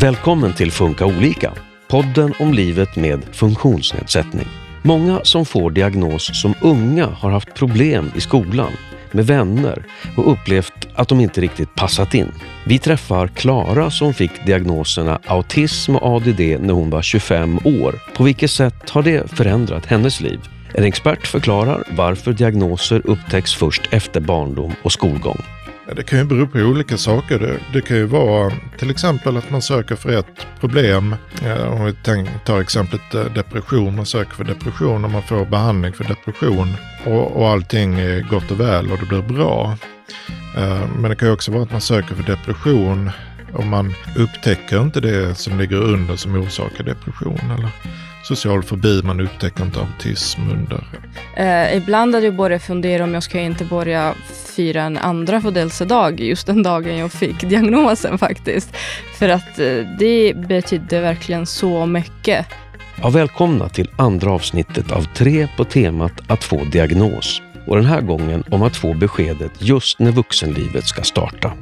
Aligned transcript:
Välkommen 0.00 0.54
till 0.54 0.70
Funka 0.72 1.06
olika, 1.06 1.52
podden 1.88 2.34
om 2.38 2.54
livet 2.54 2.96
med 2.96 3.22
funktionsnedsättning. 3.32 4.46
Många 4.82 5.20
som 5.22 5.46
får 5.46 5.70
diagnos 5.70 6.42
som 6.42 6.54
unga 6.62 7.06
har 7.06 7.30
haft 7.30 7.54
problem 7.54 8.12
i 8.16 8.20
skolan, 8.20 8.72
med 9.12 9.26
vänner 9.26 9.84
och 10.16 10.32
upplevt 10.32 10.88
att 10.94 11.08
de 11.08 11.20
inte 11.20 11.40
riktigt 11.40 11.74
passat 11.74 12.14
in. 12.14 12.32
Vi 12.66 12.78
träffar 12.78 13.28
Klara 13.28 13.90
som 13.90 14.14
fick 14.14 14.46
diagnoserna 14.46 15.20
autism 15.26 15.96
och 15.96 16.16
ADD 16.16 16.40
när 16.40 16.72
hon 16.72 16.90
var 16.90 17.02
25 17.02 17.58
år. 17.64 17.94
På 18.16 18.24
vilket 18.24 18.50
sätt 18.50 18.90
har 18.90 19.02
det 19.02 19.30
förändrat 19.30 19.86
hennes 19.86 20.20
liv? 20.20 20.40
En 20.74 20.84
expert 20.84 21.26
förklarar 21.26 21.84
varför 21.96 22.32
diagnoser 22.32 23.02
upptäcks 23.04 23.54
först 23.54 23.82
efter 23.90 24.20
barndom 24.20 24.74
och 24.82 24.92
skolgång. 24.92 25.44
Det 25.96 26.02
kan 26.02 26.18
ju 26.18 26.24
bero 26.24 26.46
på 26.46 26.58
olika 26.58 26.96
saker. 26.96 27.38
Det, 27.38 27.60
det 27.72 27.80
kan 27.80 27.96
ju 27.96 28.04
vara 28.04 28.52
till 28.78 28.90
exempel 28.90 29.36
att 29.36 29.50
man 29.50 29.62
söker 29.62 29.96
för 29.96 30.18
ett 30.18 30.46
problem. 30.60 31.14
Eh, 31.44 31.72
om 31.72 31.84
vi 31.84 31.94
tar 32.44 32.60
exemplet 32.60 33.14
eh, 33.14 33.24
depression. 33.24 33.96
Man 33.96 34.06
söker 34.06 34.34
för 34.34 34.44
depression 34.44 35.04
och 35.04 35.10
man 35.10 35.22
får 35.22 35.44
behandling 35.44 35.92
för 35.92 36.04
depression. 36.04 36.74
Och, 37.06 37.36
och 37.36 37.48
allting 37.48 37.94
är 37.98 38.20
gott 38.20 38.50
och 38.50 38.60
väl 38.60 38.92
och 38.92 38.98
det 38.98 39.06
blir 39.06 39.22
bra. 39.22 39.76
Eh, 40.56 40.86
men 40.98 41.10
det 41.10 41.16
kan 41.16 41.28
ju 41.28 41.34
också 41.34 41.52
vara 41.52 41.62
att 41.62 41.72
man 41.72 41.80
söker 41.80 42.14
för 42.14 42.22
depression 42.22 43.10
och 43.52 43.64
man 43.64 43.94
upptäcker 44.16 44.82
inte 44.82 45.00
det 45.00 45.34
som 45.34 45.58
ligger 45.58 45.76
under 45.76 46.16
som 46.16 46.34
orsakar 46.34 46.84
depression. 46.84 47.40
Eller 47.58 47.70
social 48.28 48.62
fobi, 48.62 49.02
man 49.02 49.20
upptäcker 49.20 49.64
inte 49.64 49.80
autism 49.80 50.40
under. 50.50 50.84
Eh, 51.36 51.76
ibland 51.76 52.14
hade 52.14 52.26
jag 52.26 52.36
börjat 52.36 52.62
fundera 52.62 53.04
om 53.04 53.14
jag 53.14 53.22
ska 53.22 53.40
inte 53.40 53.64
börja 53.64 54.14
fira 54.56 54.82
en 54.82 54.98
andra 54.98 55.40
födelsedag 55.40 56.20
just 56.20 56.46
den 56.46 56.62
dagen 56.62 56.98
jag 56.98 57.12
fick 57.12 57.40
diagnosen 57.40 58.18
faktiskt. 58.18 58.76
För 59.18 59.28
att 59.28 59.58
eh, 59.58 59.86
det 59.98 60.36
betydde 60.36 61.00
verkligen 61.00 61.46
så 61.46 61.86
mycket. 61.86 62.46
Ja, 63.02 63.10
välkomna 63.10 63.68
till 63.68 63.90
andra 63.96 64.30
avsnittet 64.30 64.92
av 64.92 65.02
tre 65.14 65.48
på 65.56 65.64
temat 65.64 66.12
att 66.26 66.44
få 66.44 66.64
diagnos. 66.64 67.42
Och 67.66 67.76
den 67.76 67.86
här 67.86 68.00
gången 68.00 68.44
om 68.50 68.62
att 68.62 68.76
få 68.76 68.94
beskedet 68.94 69.52
just 69.58 69.98
när 69.98 70.12
vuxenlivet 70.12 70.86
ska 70.86 71.02
starta. 71.02 71.52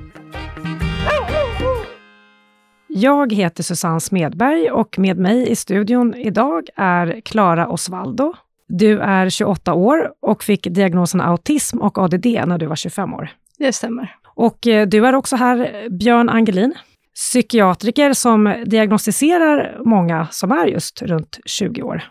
Jag 2.98 3.32
heter 3.32 3.62
Susanne 3.62 4.00
Smedberg 4.00 4.70
och 4.70 4.98
med 4.98 5.18
mig 5.18 5.50
i 5.50 5.56
studion 5.56 6.14
idag 6.14 6.68
är 6.76 7.20
Klara 7.24 7.68
Osvaldo. 7.68 8.34
Du 8.68 9.00
är 9.00 9.30
28 9.30 9.74
år 9.74 10.12
och 10.22 10.44
fick 10.44 10.66
diagnosen 10.66 11.20
autism 11.20 11.78
och 11.78 11.98
ADD 11.98 12.26
när 12.26 12.58
du 12.58 12.66
var 12.66 12.76
25 12.76 13.14
år. 13.14 13.30
Det 13.58 13.72
stämmer. 13.72 14.14
Och 14.34 14.66
eh, 14.66 14.86
du 14.86 15.06
är 15.06 15.14
också 15.14 15.36
här, 15.36 15.88
Björn 15.90 16.28
Angelin, 16.28 16.74
psykiatriker 17.14 18.12
som 18.12 18.64
diagnostiserar 18.66 19.80
många 19.84 20.28
som 20.30 20.52
är 20.52 20.66
just 20.66 21.02
runt 21.02 21.38
20 21.46 21.82
år. 21.82 22.02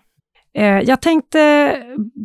Eh, 0.53 0.79
jag 0.79 1.01
tänkte 1.01 1.71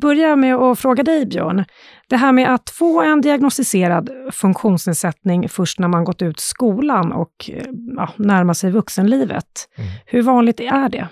börja 0.00 0.36
med 0.36 0.56
att 0.56 0.78
fråga 0.78 1.02
dig, 1.02 1.26
Björn. 1.26 1.64
Det 2.10 2.16
här 2.16 2.32
med 2.32 2.54
att 2.54 2.70
få 2.70 3.02
en 3.02 3.20
diagnostiserad 3.20 4.10
funktionsnedsättning 4.32 5.48
först 5.48 5.78
när 5.78 5.88
man 5.88 6.04
gått 6.04 6.22
ut 6.22 6.40
skolan 6.40 7.12
och 7.12 7.50
eh, 7.52 7.66
ja, 7.96 8.14
närmar 8.16 8.54
sig 8.54 8.70
vuxenlivet. 8.70 9.68
Mm. 9.76 9.90
Hur 10.06 10.22
vanligt 10.22 10.60
är 10.60 10.88
det? 10.88 11.08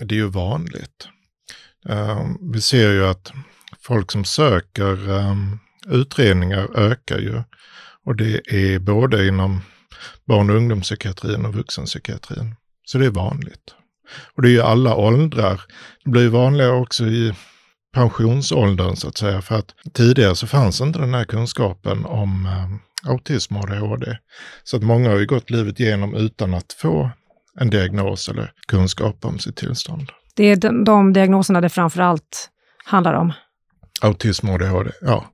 Det 0.00 0.14
är 0.14 0.16
ju 0.16 0.28
vanligt. 0.28 1.08
Uh, 1.90 2.26
vi 2.52 2.60
ser 2.60 2.92
ju 2.92 3.06
att 3.06 3.32
folk 3.80 4.12
som 4.12 4.24
söker 4.24 5.10
um, 5.10 5.58
utredningar 5.86 6.78
ökar 6.78 7.18
ju. 7.18 7.42
Och 8.06 8.16
det 8.16 8.52
är 8.52 8.78
både 8.78 9.26
inom 9.26 9.60
barn 10.24 10.50
och 10.50 10.56
ungdomspsykiatrin 10.56 11.46
och 11.46 11.54
vuxenpsykiatrin. 11.54 12.54
Så 12.84 12.98
det 12.98 13.06
är 13.06 13.10
vanligt. 13.10 13.74
Och 14.34 14.42
det 14.42 14.48
är 14.48 14.52
ju 14.52 14.62
alla 14.62 14.94
åldrar. 14.94 15.60
Det 16.04 16.10
blir 16.10 16.22
ju 16.22 16.28
vanligare 16.28 16.72
också 16.72 17.04
i 17.04 17.34
pensionsåldern 17.92 18.96
så 18.96 19.08
att 19.08 19.18
säga. 19.18 19.42
För 19.42 19.54
att 19.54 19.74
tidigare 19.92 20.34
så 20.34 20.46
fanns 20.46 20.80
inte 20.80 20.98
den 20.98 21.14
här 21.14 21.24
kunskapen 21.24 22.04
om 22.04 22.46
eh, 22.46 23.10
autism 23.10 23.56
och 23.56 23.64
ADHD. 23.64 24.16
Så 24.64 24.76
att 24.76 24.82
många 24.82 25.10
har 25.10 25.18
ju 25.18 25.26
gått 25.26 25.50
livet 25.50 25.80
igenom 25.80 26.14
utan 26.14 26.54
att 26.54 26.72
få 26.72 27.10
en 27.60 27.70
diagnos 27.70 28.28
eller 28.28 28.52
kunskap 28.68 29.24
om 29.24 29.38
sitt 29.38 29.56
tillstånd. 29.56 30.10
Det 30.34 30.44
är 30.44 30.56
de, 30.56 30.84
de 30.84 31.12
diagnoserna 31.12 31.60
det 31.60 31.68
framför 31.68 32.00
allt 32.00 32.50
handlar 32.84 33.14
om? 33.14 33.32
Autism 34.02 34.48
och 34.48 34.54
ADHD, 34.54 34.90
ja. 35.00 35.24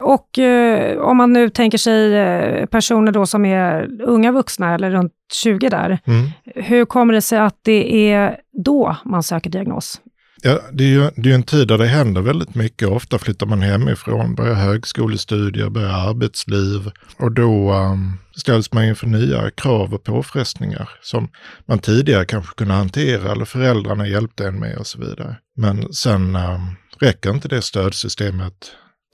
Och 0.00 0.38
eh, 0.38 0.98
om 0.98 1.16
man 1.16 1.32
nu 1.32 1.50
tänker 1.50 1.78
sig 1.78 2.14
eh, 2.16 2.66
personer 2.66 3.12
då 3.12 3.26
som 3.26 3.44
är 3.44 4.00
unga 4.02 4.32
vuxna 4.32 4.74
eller 4.74 4.90
runt 4.90 5.12
20 5.32 5.68
där, 5.68 5.98
mm. 6.04 6.30
hur 6.44 6.84
kommer 6.84 7.14
det 7.14 7.22
sig 7.22 7.38
att 7.38 7.58
det 7.62 8.12
är 8.12 8.40
då 8.64 8.96
man 9.04 9.22
söker 9.22 9.50
diagnos? 9.50 10.00
Ja, 10.46 10.60
det 10.72 10.84
är 10.84 10.88
ju 10.88 11.10
det 11.16 11.30
är 11.30 11.34
en 11.34 11.42
tid 11.42 11.68
där 11.68 11.78
det 11.78 11.86
händer 11.86 12.20
väldigt 12.20 12.54
mycket. 12.54 12.88
Ofta 12.88 13.18
flyttar 13.18 13.46
man 13.46 13.62
hemifrån, 13.62 14.34
börjar 14.34 14.54
högskolestudier, 14.54 15.68
börjar 15.68 16.08
arbetsliv 16.08 16.90
och 17.18 17.32
då 17.32 17.72
um, 17.72 18.18
ställs 18.36 18.72
man 18.72 18.84
inför 18.84 19.06
nya 19.06 19.50
krav 19.50 19.94
och 19.94 20.04
påfrestningar 20.04 20.88
som 21.02 21.28
man 21.68 21.78
tidigare 21.78 22.24
kanske 22.24 22.54
kunde 22.54 22.74
hantera 22.74 23.32
eller 23.32 23.44
föräldrarna 23.44 24.08
hjälpte 24.08 24.46
en 24.46 24.58
med 24.58 24.78
och 24.78 24.86
så 24.86 24.98
vidare. 24.98 25.36
Men 25.56 25.92
sen 25.92 26.36
um, 26.36 26.76
räcker 27.00 27.30
inte 27.30 27.48
det 27.48 27.62
stödsystemet 27.62 28.54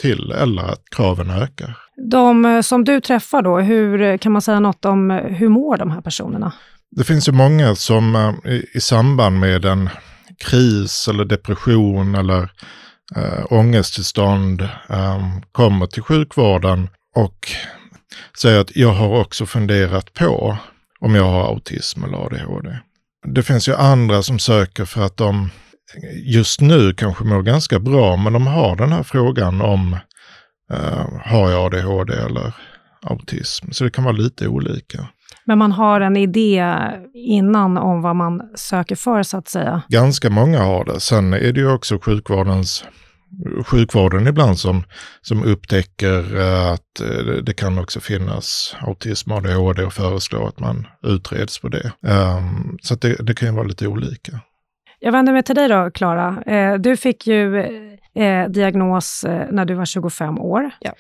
till 0.03 0.31
eller 0.31 0.63
att 0.63 0.83
kraven 0.97 1.31
ökar. 1.31 1.77
De 2.11 2.45
eh, 2.45 2.61
som 2.61 2.85
du 2.85 3.01
träffar 3.01 3.43
då, 3.43 3.59
hur 3.59 4.19
kan 4.19 4.33
man 4.33 4.43
säga 4.43 4.61
något 4.61 4.85
om 4.85 5.11
eh, 5.11 5.17
hur 5.17 5.49
mår 5.49 5.77
de 5.77 5.91
här 5.91 6.01
personerna? 6.01 6.53
Det 6.91 7.05
finns 7.05 7.29
ju 7.29 7.33
många 7.33 7.75
som 7.75 8.35
i, 8.45 8.67
i 8.75 8.81
samband 8.81 9.41
med 9.41 9.65
en 9.65 9.89
kris 10.39 11.09
eller 11.09 11.25
depression 11.25 12.15
eller 12.15 12.51
eh, 13.17 13.45
ångesttillstånd 13.51 14.63
eh, 14.89 15.29
kommer 15.53 15.87
till 15.87 16.03
sjukvården 16.03 16.89
och 17.15 17.53
säger 18.39 18.61
att 18.61 18.77
jag 18.77 18.93
har 18.93 19.21
också 19.21 19.47
funderat 19.47 20.13
på 20.15 20.59
om 21.01 21.15
jag 21.15 21.25
har 21.25 21.45
autism 21.47 22.05
eller 22.05 22.27
ADHD. 22.27 22.79
Det 23.27 23.43
finns 23.43 23.69
ju 23.69 23.75
andra 23.75 24.23
som 24.23 24.39
söker 24.39 24.85
för 24.85 25.07
att 25.07 25.17
de 25.17 25.51
just 26.25 26.61
nu 26.61 26.95
kanske 26.95 27.25
mår 27.25 27.43
ganska 27.43 27.79
bra, 27.79 28.17
men 28.17 28.33
de 28.33 28.47
har 28.47 28.77
den 28.77 28.93
här 28.93 29.03
frågan 29.03 29.61
om 29.61 29.97
eh, 30.73 31.09
har 31.25 31.51
jag 31.51 31.75
ADHD 31.75 32.13
eller 32.15 32.53
autism. 33.03 33.71
Så 33.71 33.85
det 33.85 33.91
kan 33.91 34.05
vara 34.05 34.17
lite 34.17 34.49
olika. 34.49 35.09
Men 35.45 35.59
man 35.59 35.73
har 35.73 36.01
en 36.01 36.17
idé 36.17 36.75
innan 37.15 37.79
om 37.79 38.03
vad 38.03 38.17
man 38.17 38.43
söker 38.55 38.97
för, 38.97 39.23
så 39.23 39.37
att 39.37 39.49
säga? 39.49 39.83
Ganska 39.89 40.31
många 40.31 40.59
har 40.63 40.85
det. 40.85 41.01
Sen 41.01 41.33
är 41.33 41.53
det 41.53 41.61
ju 41.61 41.73
också 41.73 41.99
sjukvårdens 41.99 42.85
sjukvården 43.67 44.27
ibland 44.27 44.59
som, 44.59 44.85
som 45.21 45.45
upptäcker 45.45 46.37
att 46.73 47.01
eh, 47.01 47.35
det 47.43 47.55
kan 47.55 47.79
också 47.79 48.01
finnas 48.01 48.77
autism 48.81 49.33
och 49.33 49.37
ADHD 49.37 49.83
och 49.83 49.93
föreslår 49.93 50.49
att 50.49 50.61
man 50.61 50.87
utreds 51.03 51.59
på 51.61 51.69
det. 51.69 51.93
Um, 52.01 52.79
så 52.83 52.95
det, 52.95 53.17
det 53.27 53.35
kan 53.35 53.49
ju 53.49 53.55
vara 53.55 53.67
lite 53.67 53.87
olika. 53.87 54.41
Jag 54.99 55.13
vänder 55.13 55.33
mig 55.33 55.43
till 55.43 55.55
dig 55.55 55.69
då, 55.69 55.91
Klara. 55.91 56.43
Eh, 56.47 56.75
du 56.75 56.97
fick 56.97 57.27
ju 57.27 57.59
eh, 58.15 58.49
diagnos 58.49 59.25
eh, 59.25 59.47
när 59.51 59.65
du 59.65 59.75
var 59.75 59.85
25 59.85 60.39
år. 60.39 60.71
Ja. 60.81 60.93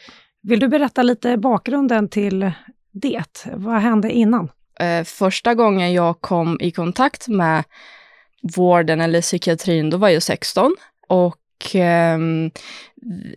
Vill 0.42 0.60
du 0.60 0.68
berätta 0.68 1.02
lite 1.02 1.36
bakgrunden 1.36 2.08
till 2.08 2.52
det? 2.92 3.46
Vad 3.52 3.80
hände 3.80 4.12
innan? 4.12 4.48
Eh, 4.80 5.04
första 5.04 5.54
gången 5.54 5.92
jag 5.92 6.20
kom 6.20 6.58
i 6.60 6.70
kontakt 6.70 7.28
med 7.28 7.64
vården 8.56 9.00
eller 9.00 9.20
psykiatrin, 9.20 9.90
då 9.90 9.96
var 9.96 10.08
jag 10.08 10.22
16. 10.22 10.76
Och 11.08 11.76
eh, 11.76 12.18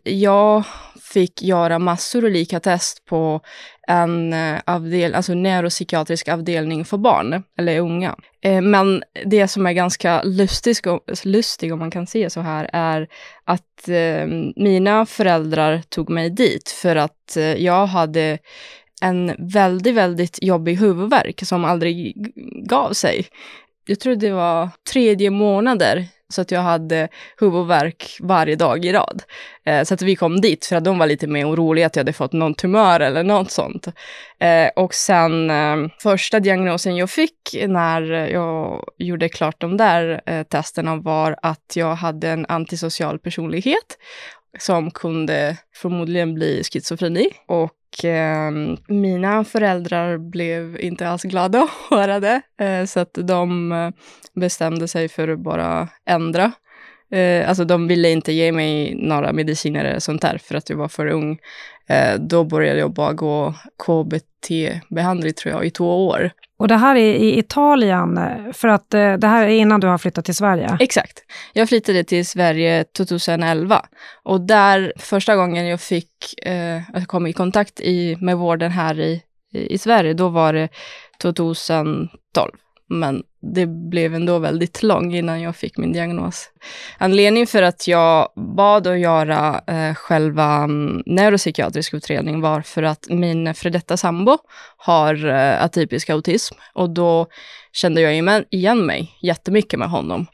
jag 0.03 0.63
fick 1.01 1.41
göra 1.41 1.79
massor 1.79 2.25
olika 2.25 2.59
test 2.59 3.05
på 3.05 3.41
en 3.87 4.33
eh, 4.33 4.59
avdel, 4.65 5.15
alltså 5.15 5.33
neuropsykiatrisk 5.33 6.27
avdelning 6.27 6.85
för 6.85 6.97
barn, 6.97 7.43
eller 7.57 7.79
unga. 7.79 8.15
Eh, 8.41 8.61
men 8.61 9.03
det 9.25 9.47
som 9.47 9.65
är 9.65 9.73
ganska 9.73 10.23
lustigt, 10.23 10.81
lustigt, 11.23 11.73
om 11.73 11.79
man 11.79 11.91
kan 11.91 12.07
säga 12.07 12.29
så 12.29 12.41
här, 12.41 12.69
är 12.73 13.07
att 13.43 13.87
eh, 13.87 14.27
mina 14.55 15.05
föräldrar 15.05 15.81
tog 15.89 16.09
mig 16.09 16.29
dit 16.29 16.69
för 16.69 16.95
att 16.95 17.37
eh, 17.37 17.43
jag 17.43 17.85
hade 17.85 18.37
en 19.05 19.35
väldigt, 19.37 19.95
väldigt 19.95 20.39
jobbig 20.41 20.75
huvudvärk 20.75 21.41
som 21.45 21.65
aldrig 21.65 22.13
gav 22.69 22.93
sig. 22.93 23.25
Jag 23.87 23.99
tror 23.99 24.15
det 24.15 24.31
var 24.31 24.69
tredje 24.91 25.29
månader 25.29 26.07
så 26.29 26.41
att 26.41 26.51
jag 26.51 26.61
hade 26.61 27.07
huvudvärk 27.37 28.17
varje 28.21 28.55
dag 28.55 28.85
i 28.85 28.93
rad. 28.93 29.23
Eh, 29.65 29.83
så 29.83 29.93
att 29.93 30.01
vi 30.01 30.15
kom 30.15 30.41
dit 30.41 30.65
för 30.65 30.75
att 30.75 30.83
de 30.83 30.97
var 30.97 31.07
lite 31.07 31.27
mer 31.27 31.49
oroliga 31.49 31.85
att 31.85 31.95
jag 31.95 32.01
hade 32.01 32.13
fått 32.13 32.33
någon 32.33 32.53
tumör 32.53 32.99
eller 32.99 33.23
något 33.23 33.51
sånt. 33.51 33.87
Eh, 34.39 34.67
och 34.75 34.93
sen 34.93 35.49
eh, 35.49 35.75
första 35.99 36.39
diagnosen 36.39 36.95
jag 36.95 37.09
fick 37.09 37.55
när 37.67 38.01
jag 38.11 38.83
gjorde 38.97 39.29
klart 39.29 39.61
de 39.61 39.77
där 39.77 40.21
eh, 40.25 40.43
testerna 40.43 40.95
var 40.95 41.35
att 41.41 41.73
jag 41.75 41.95
hade 41.95 42.29
en 42.29 42.45
antisocial 42.45 43.19
personlighet 43.19 43.97
som 44.59 44.91
kunde 44.91 45.57
förmodligen 45.75 46.33
bli 46.33 46.63
schizofreni. 46.63 47.29
Och 47.47 47.71
Ehm, 48.03 48.77
mina 48.87 49.43
föräldrar 49.43 50.17
blev 50.17 50.79
inte 50.79 51.07
alls 51.07 51.23
glada 51.23 51.63
att 51.63 51.69
höra 51.89 52.19
det. 52.19 52.41
Eh, 52.59 52.85
så 52.85 52.99
att 52.99 53.13
de 53.13 53.71
eh, 53.71 53.89
bestämde 54.33 54.87
sig 54.87 55.09
för 55.09 55.27
att 55.27 55.39
bara 55.39 55.89
ändra. 56.05 56.51
Eh, 57.11 57.49
alltså 57.49 57.65
de 57.65 57.87
ville 57.87 58.09
inte 58.11 58.31
ge 58.31 58.51
mig 58.51 58.95
några 58.95 59.33
mediciner 59.33 59.85
eller 59.85 59.99
sånt 59.99 60.21
där 60.21 60.37
för 60.37 60.55
att 60.55 60.69
jag 60.69 60.77
var 60.77 60.87
för 60.87 61.07
ung. 61.07 61.39
Eh, 61.87 62.19
då 62.19 62.43
började 62.43 62.79
jag 62.79 62.93
bara 62.93 63.13
gå 63.13 63.53
KBT-behandling 63.85 65.33
tror 65.33 65.53
jag 65.53 65.65
i 65.65 65.69
två 65.69 66.07
år. 66.07 66.31
Och 66.57 66.67
det 66.67 66.75
här 66.75 66.95
är 66.95 67.13
i 67.13 67.39
Italien, 67.39 68.17
eh, 68.17 68.53
för 68.53 68.67
att 68.67 68.93
eh, 68.93 69.13
det 69.13 69.27
här 69.27 69.43
är 69.47 69.49
innan 69.49 69.79
du 69.79 69.87
har 69.87 69.97
flyttat 69.97 70.25
till 70.25 70.35
Sverige? 70.35 70.77
Exakt. 70.79 71.19
Jag 71.53 71.69
flyttade 71.69 72.03
till 72.03 72.25
Sverige 72.25 72.83
2011 72.83 73.85
och 74.23 74.41
där 74.41 74.93
första 74.97 75.35
gången 75.35 75.67
jag 75.67 75.81
fick, 75.81 76.09
eh, 76.45 76.81
jag 76.93 77.07
kom 77.07 77.27
i 77.27 77.33
kontakt 77.33 77.79
i, 77.79 78.17
med 78.21 78.37
vården 78.37 78.71
här 78.71 78.99
i, 78.99 79.21
i 79.53 79.77
Sverige, 79.77 80.13
då 80.13 80.29
var 80.29 80.53
det 80.53 80.69
2012. 81.21 82.09
Men 82.89 83.23
det 83.53 83.65
blev 83.65 84.15
ändå 84.15 84.39
väldigt 84.39 84.83
lång 84.83 85.15
innan 85.15 85.41
jag 85.41 85.55
fick 85.55 85.77
min 85.77 85.93
diagnos. 85.93 86.49
Anledningen 86.97 87.47
för 87.47 87.61
att 87.61 87.87
jag 87.87 88.29
bad 88.35 88.87
att 88.87 88.99
göra 88.99 89.61
eh, 89.67 89.95
själva 89.95 90.55
mm, 90.55 91.03
neuropsykiatrisk 91.05 91.93
utredning 91.93 92.41
var 92.41 92.61
för 92.61 92.83
att 92.83 93.09
min 93.09 93.53
före 93.53 93.69
detta 93.69 93.97
sambo 93.97 94.37
har 94.77 95.25
eh, 95.25 95.63
atypisk 95.63 96.09
autism 96.09 96.55
och 96.73 96.89
då 96.89 97.27
kände 97.73 98.01
jag 98.01 98.45
igen 98.49 98.85
mig 98.85 99.17
jättemycket 99.21 99.79
med 99.79 99.89
honom. 99.89 100.27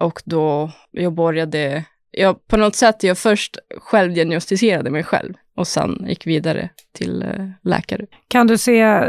Och 0.00 0.22
då 0.24 0.70
jag 0.90 1.14
började, 1.14 1.84
jag, 2.16 2.46
på 2.46 2.56
något 2.56 2.76
sätt, 2.76 3.02
jag 3.02 3.18
först 3.18 3.58
självdiagnostiserade 3.80 4.90
mig 4.90 5.02
själv 5.02 5.34
och 5.56 5.66
sen 5.66 6.04
gick 6.08 6.26
vidare 6.26 6.70
till 6.92 7.22
eh, 7.22 7.48
läkare. 7.62 8.06
Kan 8.28 8.46
du 8.46 8.58
se, 8.58 9.04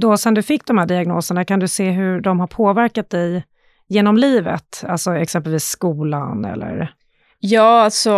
då 0.00 0.16
sen 0.16 0.34
du 0.34 0.42
fick 0.42 0.66
de 0.66 0.78
här 0.78 0.86
diagnoserna, 0.86 1.44
kan 1.44 1.60
du 1.60 1.68
se 1.68 1.90
hur 1.90 2.20
de 2.20 2.40
har 2.40 2.46
påverkat 2.46 3.10
dig 3.10 3.44
genom 3.88 4.16
livet? 4.16 4.84
Alltså 4.88 5.14
exempelvis 5.14 5.64
skolan 5.64 6.44
eller? 6.44 6.94
Ja, 7.44 7.82
alltså 7.82 8.14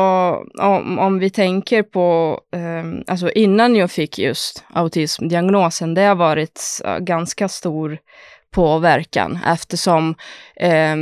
om, 0.61 0.99
om 0.99 1.19
vi 1.19 1.31
tänker 1.31 1.83
på, 1.83 2.41
eh, 2.53 3.03
alltså 3.07 3.31
innan 3.31 3.77
jag 3.77 3.91
fick 3.91 4.19
just 4.19 4.65
autismdiagnosen, 4.73 5.95
det 5.95 6.03
har 6.03 6.15
varit 6.15 6.61
uh, 6.85 6.99
ganska 6.99 7.49
stor 7.49 7.99
påverkan 8.51 9.39
eftersom 9.47 10.15
eh, 10.57 10.97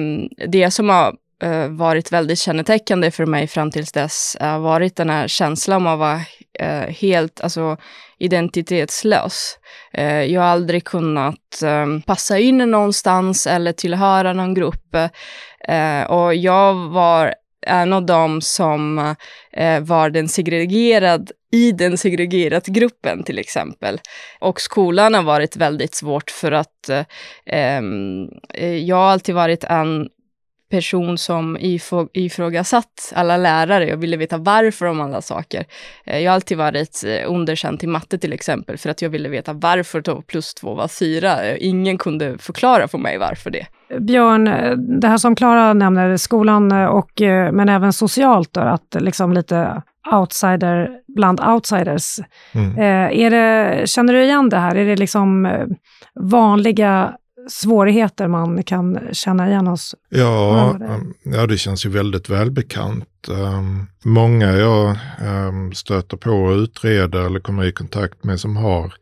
det 0.48 0.70
som 0.70 0.88
har 0.88 1.14
uh, 1.42 1.68
varit 1.68 2.12
väldigt 2.12 2.38
kännetecknande 2.38 3.10
för 3.10 3.26
mig 3.26 3.46
fram 3.46 3.70
tills 3.70 3.92
dess 3.92 4.36
har 4.40 4.56
uh, 4.56 4.62
varit 4.62 4.96
den 4.96 5.10
här 5.10 5.28
känslan 5.28 5.86
av 5.86 5.92
att 5.92 5.98
vara 5.98 6.20
uh, 6.62 6.90
helt 6.90 7.40
alltså, 7.40 7.76
identitetslös. 8.18 9.58
Eh, 9.92 10.22
jag 10.22 10.40
har 10.40 10.48
aldrig 10.48 10.84
kunnat 10.84 11.62
passa 12.06 12.38
in 12.38 12.58
någonstans 12.58 13.46
eller 13.46 13.72
tillhöra 13.72 14.32
någon 14.32 14.54
grupp. 14.54 14.96
och 16.08 16.34
jag 16.34 16.74
var 16.74 17.34
en 17.66 17.92
av 17.92 18.06
dem 18.06 18.40
som 18.40 19.14
var 19.80 20.10
den 20.10 20.28
segregerad 20.28 21.30
i 21.52 21.72
den 21.72 21.98
segregerat 21.98 22.66
gruppen 22.66 23.22
till 23.22 23.38
exempel. 23.38 24.00
Och 24.38 24.60
skolan 24.60 25.14
har 25.14 25.22
varit 25.22 25.56
väldigt 25.56 25.94
svårt 25.94 26.30
för 26.30 26.52
att 26.52 26.88
eh, 27.46 27.80
jag 28.64 28.96
har 28.96 29.10
alltid 29.10 29.34
varit 29.34 29.64
en 29.64 30.08
person 30.72 31.18
som 31.18 31.56
ifrågasatt 32.12 33.12
alla 33.14 33.36
lärare. 33.36 33.88
Jag 33.88 33.96
ville 33.96 34.16
veta 34.16 34.38
varför 34.38 34.86
om 34.86 35.00
alla 35.00 35.22
saker. 35.22 35.64
Eh, 36.04 36.18
jag 36.18 36.30
har 36.30 36.34
alltid 36.34 36.58
varit 36.58 37.04
eh, 37.06 37.30
underkänd 37.30 37.84
i 37.84 37.86
matte 37.86 38.18
till 38.18 38.32
exempel, 38.32 38.78
för 38.78 38.90
att 38.90 39.02
jag 39.02 39.10
ville 39.10 39.28
veta 39.28 39.52
varför 39.52 40.22
plus 40.22 40.54
två 40.54 40.74
var 40.74 40.88
fyra. 40.88 41.42
Eh, 41.42 41.56
ingen 41.60 41.98
kunde 41.98 42.38
förklara 42.38 42.88
för 42.88 42.98
mig 42.98 43.18
varför 43.18 43.50
det. 43.50 43.66
Björn, 44.00 44.44
det 45.00 45.08
här 45.08 45.18
som 45.18 45.36
Klara 45.36 45.72
nämner, 45.72 46.16
skolan 46.16 46.72
och 46.72 47.12
men 47.52 47.68
även 47.68 47.92
socialt 47.92 48.52
då, 48.52 48.60
att 48.60 48.96
liksom 49.00 49.32
lite 49.32 49.82
outsider 50.12 50.90
bland 51.16 51.40
outsiders. 51.40 52.18
Mm. 52.54 52.78
är 53.10 53.30
det, 53.30 53.88
känner 53.88 54.12
du 54.12 54.24
igen 54.24 54.48
det 54.48 54.58
här? 54.58 54.76
Är 54.76 54.86
det 54.86 54.96
liksom 54.96 55.48
vanliga 56.14 57.12
svårigheter 57.48 58.28
man 58.28 58.62
kan 58.62 58.98
känna 59.12 59.48
igen 59.48 59.66
hos 59.66 59.94
Ja, 60.08 60.78
ja 61.24 61.46
det 61.46 61.58
känns 61.58 61.86
ju 61.86 61.90
väldigt 61.90 62.28
välbekant. 62.28 63.08
Um, 63.28 63.86
många 64.04 64.52
jag 64.52 64.96
um, 65.48 65.72
stöter 65.72 66.16
på 66.16 66.30
och 66.30 66.56
utreder 66.56 67.26
eller 67.26 67.40
kommer 67.40 67.64
i 67.64 67.72
kontakt 67.72 68.24
med 68.24 68.40
som 68.40 68.56
har 68.56 68.94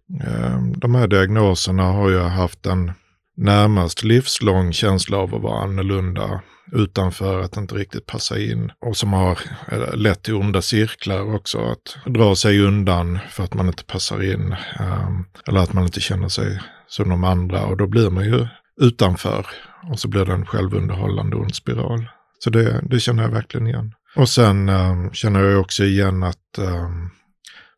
de 0.77 0.95
här 0.95 1.07
diagnoserna 1.07 1.83
har 1.83 2.11
ju 2.11 2.19
haft 2.19 2.67
en 2.67 2.93
närmast 3.37 4.05
livslång 4.05 4.73
känsla 4.73 5.17
av 5.17 5.35
att 5.35 5.43
vara 5.43 5.63
annorlunda 5.63 6.41
utanför, 6.73 7.41
att 7.41 7.57
inte 7.57 7.75
riktigt 7.75 8.07
passa 8.07 8.39
in 8.39 8.73
och 8.87 8.97
som 8.97 9.13
har 9.13 9.39
eh, 9.73 9.95
lett 9.95 10.23
till 10.23 10.35
onda 10.35 10.63
cirklar 10.63 11.35
också. 11.35 11.59
Att 11.59 12.13
dra 12.15 12.37
sig 12.37 12.61
undan 12.61 13.19
för 13.31 13.45
att 13.45 13.55
man 13.55 13.67
inte 13.67 13.85
passar 13.85 14.33
in 14.33 14.57
ehm, 14.79 15.25
eller 15.47 15.61
att 15.61 15.73
man 15.73 15.85
inte 15.85 16.01
känner 16.01 16.29
sig 16.29 16.61
som 16.87 17.09
de 17.09 17.25
andra 17.25 17.65
och 17.67 17.77
då 17.77 17.87
blir 17.87 18.11
man 18.11 18.25
ju 18.25 18.47
utanför 18.81 19.47
och 19.91 19.99
så 19.99 20.09
blir 20.09 20.25
det 20.25 20.33
en 20.33 20.47
självunderhållande 20.47 21.37
ond 21.37 21.55
spiral. 21.55 22.09
Så 22.39 22.51
det, 22.51 22.81
det 22.91 23.01
känner 23.01 23.23
jag 23.23 23.31
verkligen 23.31 23.67
igen. 23.67 23.95
Och 24.17 24.29
sen 24.29 24.69
um, 24.69 25.13
känner 25.13 25.41
jag 25.41 25.61
också 25.61 25.85
igen 25.85 26.23
att 26.23 26.59
um, 26.59 27.11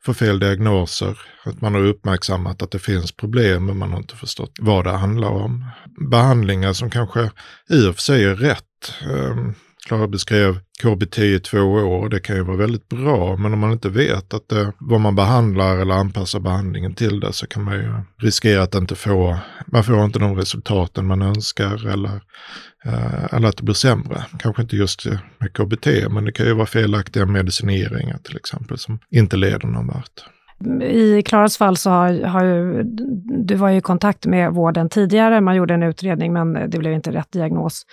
för 0.04 0.12
fel 0.12 0.38
diagnoser, 0.38 1.18
att 1.44 1.60
man 1.60 1.74
har 1.74 1.84
uppmärksammat 1.84 2.62
att 2.62 2.70
det 2.70 2.78
finns 2.78 3.12
problem 3.12 3.66
men 3.66 3.78
man 3.78 3.90
har 3.90 3.98
inte 3.98 4.16
förstått 4.16 4.52
vad 4.60 4.84
det 4.84 4.90
handlar 4.90 5.28
om. 5.28 5.66
Behandlingar 6.10 6.72
som 6.72 6.90
kanske 6.90 7.30
i 7.70 7.86
och 7.86 7.94
för 7.94 8.02
sig 8.02 8.24
är 8.24 8.34
rätt. 8.34 8.94
Ehm, 9.02 9.54
Klara 9.86 10.08
beskrev 10.08 10.58
KBT 10.82 11.18
i 11.18 11.40
två 11.40 11.58
år. 11.58 12.08
Det 12.08 12.20
kan 12.20 12.36
ju 12.36 12.42
vara 12.42 12.56
väldigt 12.56 12.88
bra, 12.88 13.36
men 13.36 13.52
om 13.52 13.58
man 13.58 13.72
inte 13.72 13.88
vet 13.88 14.34
att 14.34 14.48
det, 14.48 14.72
vad 14.78 15.00
man 15.00 15.14
behandlar 15.14 15.76
eller 15.76 15.94
anpassar 15.94 16.40
behandlingen 16.40 16.94
till 16.94 17.20
det 17.20 17.32
så 17.32 17.46
kan 17.46 17.64
man 17.64 17.74
ju 17.74 17.92
riskera 18.18 18.62
att 18.62 18.74
inte 18.74 18.94
få, 18.94 19.38
man 19.66 19.84
får 19.84 20.04
inte 20.04 20.18
de 20.18 20.36
resultaten 20.36 21.06
man 21.06 21.22
önskar 21.22 21.88
eller, 21.92 22.20
eh, 22.84 23.34
eller 23.34 23.48
att 23.48 23.56
det 23.56 23.62
blir 23.62 23.74
sämre. 23.74 24.24
Kanske 24.38 24.62
inte 24.62 24.76
just 24.76 25.06
med 25.38 25.52
KBT, 25.52 25.86
men 26.10 26.24
det 26.24 26.32
kan 26.32 26.46
ju 26.46 26.52
vara 26.52 26.66
felaktiga 26.66 27.26
medicineringar 27.26 28.18
till 28.18 28.36
exempel 28.36 28.78
som 28.78 28.98
inte 29.10 29.36
leder 29.36 29.68
någon 29.68 29.86
vart. 29.86 30.24
I 30.82 31.22
Klaras 31.22 31.58
fall 31.58 31.76
så 31.76 31.90
har, 31.90 32.22
har 32.22 32.44
ju, 32.44 32.82
du 33.44 33.54
var 33.54 33.68
ju 33.68 33.76
i 33.76 33.80
kontakt 33.80 34.26
med 34.26 34.52
vården 34.52 34.88
tidigare, 34.88 35.40
man 35.40 35.56
gjorde 35.56 35.74
en 35.74 35.82
utredning 35.82 36.32
men 36.32 36.70
det 36.70 36.78
blev 36.78 36.92
inte 36.92 37.12
rätt 37.12 37.32
diagnos. 37.32 37.86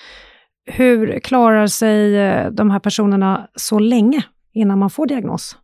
Hur 0.71 1.19
klarar 1.19 1.67
sig 1.67 2.17
eh, 2.17 2.51
de 2.51 2.71
här 2.71 2.79
personerna 2.79 3.47
så 3.55 3.79
länge 3.79 4.23
innan 4.53 4.79
man 4.79 4.89
får 4.89 5.07
diagnos? 5.07 5.57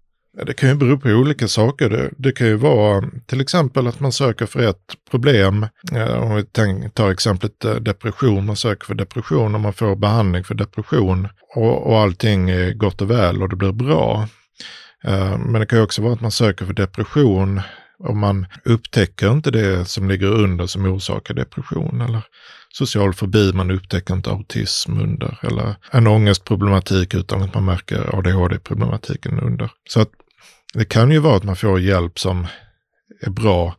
Det 0.45 0.53
kan 0.53 0.69
ju 0.69 0.75
bero 0.75 0.99
på 0.99 1.09
olika 1.09 1.47
saker. 1.47 1.89
Det, 1.89 2.09
det, 2.17 2.31
kan 2.31 2.47
ju 2.47 2.55
vara 2.55 3.03
till 3.25 3.41
exempel 3.41 3.87
att 3.87 3.99
man 3.99 4.11
söker 4.11 4.45
för 4.45 4.69
ett 4.69 4.93
problem. 5.11 5.67
Eh, 5.91 6.23
om 6.23 6.35
vi 6.35 6.45
tar 6.93 7.11
exemplet 7.11 7.65
eh, 7.65 7.75
depression, 7.75 8.45
man 8.45 8.55
söker 8.55 8.85
för 8.85 8.95
depression 8.95 9.55
och 9.55 9.61
man 9.61 9.73
får 9.73 9.95
behandling 9.95 10.43
för 10.43 10.55
depression 10.55 11.27
och, 11.55 11.87
och 11.87 11.99
allting 11.99 12.49
är 12.49 12.73
gott 12.73 13.01
och 13.01 13.11
väl 13.11 13.41
och 13.41 13.49
det 13.49 13.55
blir 13.55 13.71
bra. 13.71 14.27
Men 15.45 15.53
det 15.53 15.65
kan 15.65 15.79
ju 15.79 15.83
också 15.83 16.01
vara 16.01 16.13
att 16.13 16.21
man 16.21 16.31
söker 16.31 16.65
för 16.65 16.73
depression 16.73 17.61
och 17.99 18.17
man 18.17 18.45
upptäcker 18.65 19.31
inte 19.31 19.51
det 19.51 19.85
som 19.85 20.09
ligger 20.09 20.27
under 20.27 20.65
som 20.65 20.85
orsakar 20.85 21.33
depression. 21.33 22.01
Eller 22.01 22.21
social 22.73 23.13
fobi, 23.13 23.53
man 23.53 23.71
upptäcker 23.71 24.13
inte 24.13 24.29
autism 24.29 24.99
under. 24.99 25.39
Eller 25.43 25.75
en 25.91 26.07
ångestproblematik 26.07 27.13
utan 27.13 27.41
att 27.41 27.53
man 27.53 27.65
märker 27.65 28.15
ADHD-problematiken 28.15 29.39
under. 29.39 29.71
Så 29.89 30.01
att 30.01 30.09
det 30.73 30.85
kan 30.85 31.11
ju 31.11 31.19
vara 31.19 31.37
att 31.37 31.43
man 31.43 31.55
får 31.55 31.79
hjälp 31.79 32.19
som 32.19 32.47
är 33.21 33.29
bra 33.29 33.75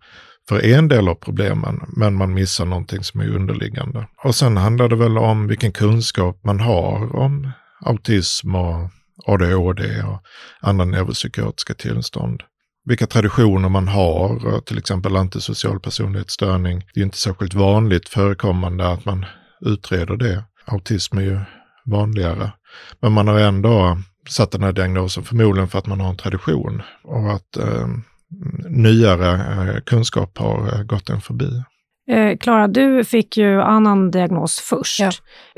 för 0.48 0.64
en 0.64 0.88
del 0.88 1.08
av 1.08 1.14
problemen, 1.14 1.80
men 1.96 2.14
man 2.14 2.34
missar 2.34 2.64
någonting 2.64 3.04
som 3.04 3.20
är 3.20 3.28
underliggande. 3.28 4.08
Och 4.24 4.34
sen 4.34 4.56
handlar 4.56 4.88
det 4.88 4.96
väl 4.96 5.18
om 5.18 5.46
vilken 5.46 5.72
kunskap 5.72 6.44
man 6.44 6.60
har 6.60 7.16
om 7.16 7.50
autism 7.80 8.54
och 8.54 8.90
ADHD 9.26 10.02
och 10.02 10.22
andra 10.60 10.84
neuropsykiatriska 10.84 11.74
tillstånd 11.74 12.42
vilka 12.86 13.06
traditioner 13.06 13.68
man 13.68 13.88
har, 13.88 14.60
till 14.60 14.78
exempel 14.78 15.16
antisocial 15.16 15.80
personlighetsstörning. 15.80 16.84
Det 16.94 17.00
är 17.00 17.04
inte 17.04 17.18
särskilt 17.18 17.54
vanligt 17.54 18.08
förekommande 18.08 18.88
att 18.88 19.04
man 19.04 19.26
utreder 19.60 20.16
det. 20.16 20.44
Autism 20.64 21.18
är 21.18 21.22
ju 21.22 21.40
vanligare. 21.84 22.52
Men 23.00 23.12
man 23.12 23.28
har 23.28 23.38
ändå 23.38 23.98
satt 24.28 24.50
den 24.50 24.62
här 24.62 24.72
diagnosen 24.72 25.24
förmodligen 25.24 25.68
för 25.68 25.78
att 25.78 25.86
man 25.86 26.00
har 26.00 26.10
en 26.10 26.16
tradition 26.16 26.82
och 27.04 27.32
att 27.32 27.56
eh, 27.56 27.88
nyare 28.68 29.32
eh, 29.32 29.80
kunskap 29.80 30.38
har 30.38 30.74
eh, 30.74 30.82
gått 30.82 31.10
en 31.10 31.20
förbi. 31.20 31.62
Eh, 32.08 32.36
Klara, 32.36 32.62
eh, 32.62 32.68
du 32.68 33.04
fick 33.04 33.36
ju 33.36 33.62
annan 33.62 34.10
diagnos 34.10 34.60
först. 34.60 35.00
Ja. 35.00 35.10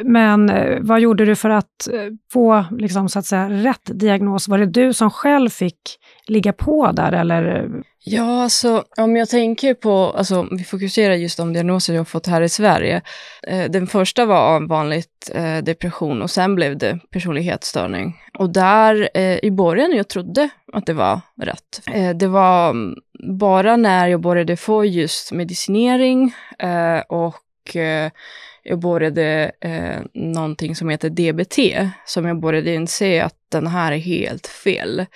Men 0.05 0.50
eh, 0.50 0.78
vad 0.81 1.00
gjorde 1.00 1.25
du 1.25 1.37
för 1.37 1.50
att 1.50 1.88
eh, 1.93 2.00
få 2.33 2.64
liksom, 2.71 3.09
så 3.09 3.19
att 3.19 3.26
säga, 3.26 3.50
rätt 3.50 3.90
diagnos? 4.00 4.49
Var 4.49 4.59
det 4.59 4.67
du 4.67 4.93
som 4.93 5.11
själv 5.11 5.49
fick 5.49 5.81
ligga 6.26 6.52
på 6.52 6.93
där 6.93 7.12
eller? 7.12 7.69
Ja, 8.05 8.43
alltså 8.43 8.85
om 8.97 9.17
jag 9.17 9.28
tänker 9.28 9.75
på, 9.75 10.05
alltså 10.05 10.49
vi 10.50 10.64
fokuserar 10.64 11.14
just 11.14 11.37
de 11.37 11.52
diagnoser 11.52 11.95
jag 11.95 12.09
fått 12.09 12.26
här 12.26 12.43
i 12.43 12.49
Sverige. 12.49 13.02
Eh, 13.43 13.71
den 13.71 13.87
första 13.87 14.26
var 14.26 14.69
vanligt 14.69 15.31
eh, 15.35 15.59
depression 15.59 16.23
och 16.23 16.31
sen 16.31 16.55
blev 16.55 16.78
det 16.78 16.99
personlighetsstörning. 17.11 18.17
Och 18.38 18.50
där 18.50 19.09
eh, 19.14 19.38
i 19.43 19.50
början 19.50 19.97
jag 19.97 20.09
trodde 20.09 20.49
att 20.73 20.87
det 20.87 20.93
var 20.93 21.21
rätt. 21.43 21.83
Eh, 21.93 22.11
det 22.11 22.26
var 22.26 22.71
mm, 22.71 22.95
bara 23.38 23.76
när 23.76 24.09
jag 24.09 24.21
började 24.21 24.57
få 24.57 24.85
just 24.85 25.33
medicinering 25.33 26.35
eh, 26.59 26.99
och 27.09 27.76
eh, 27.76 28.11
jag 28.62 28.78
började 28.78 29.52
eh, 29.61 30.00
någonting 30.14 30.76
som 30.76 30.88
heter 30.88 31.11
DBT, 31.11 31.59
som 32.07 32.25
jag 32.25 32.40
började 32.40 32.75
inse 32.75 33.25
att 33.25 33.35
den 33.52 33.67
här 33.67 33.93
är 33.93 33.99
helt 33.99 34.47
fel. 34.47 35.07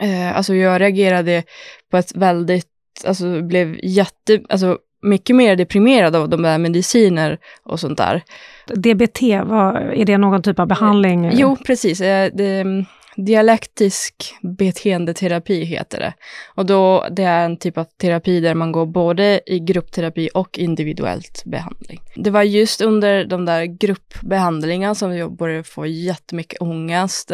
Eh, 0.00 0.36
alltså 0.36 0.54
jag 0.54 0.80
reagerade 0.80 1.42
på 1.90 1.96
ett 1.96 2.16
väldigt, 2.16 2.66
alltså 3.04 3.42
blev 3.42 3.76
jätte, 3.82 4.40
alltså 4.48 4.78
mycket 5.02 5.36
mer 5.36 5.56
deprimerad 5.56 6.16
av 6.16 6.28
de 6.28 6.42
där 6.42 6.58
mediciner 6.58 7.38
och 7.62 7.80
sånt 7.80 7.98
där. 7.98 8.22
DBT, 8.66 9.22
vad, 9.44 9.76
är 9.76 10.04
det 10.04 10.18
någon 10.18 10.42
typ 10.42 10.58
av 10.58 10.66
behandling? 10.66 11.30
Jo, 11.32 11.56
precis. 11.56 12.00
Eh, 12.00 12.30
det, 12.34 12.64
dialektisk 13.18 14.34
beteendeterapi 14.42 15.64
heter 15.64 15.98
det. 15.98 16.14
Och 16.54 16.66
då, 16.66 17.06
det 17.10 17.22
är 17.22 17.44
en 17.44 17.56
typ 17.56 17.78
av 17.78 17.84
terapi 17.84 18.40
där 18.40 18.54
man 18.54 18.72
går 18.72 18.86
både 18.86 19.40
i 19.46 19.58
gruppterapi 19.58 20.30
och 20.34 20.58
individuellt 20.58 21.42
behandling. 21.44 22.00
Det 22.16 22.30
var 22.30 22.42
just 22.42 22.80
under 22.80 23.24
de 23.24 23.44
där 23.44 23.64
gruppbehandlingarna 23.64 24.94
som 24.94 25.16
jag 25.16 25.36
började 25.36 25.64
få 25.64 25.86
jättemycket 25.86 26.62
ångest. 26.62 27.30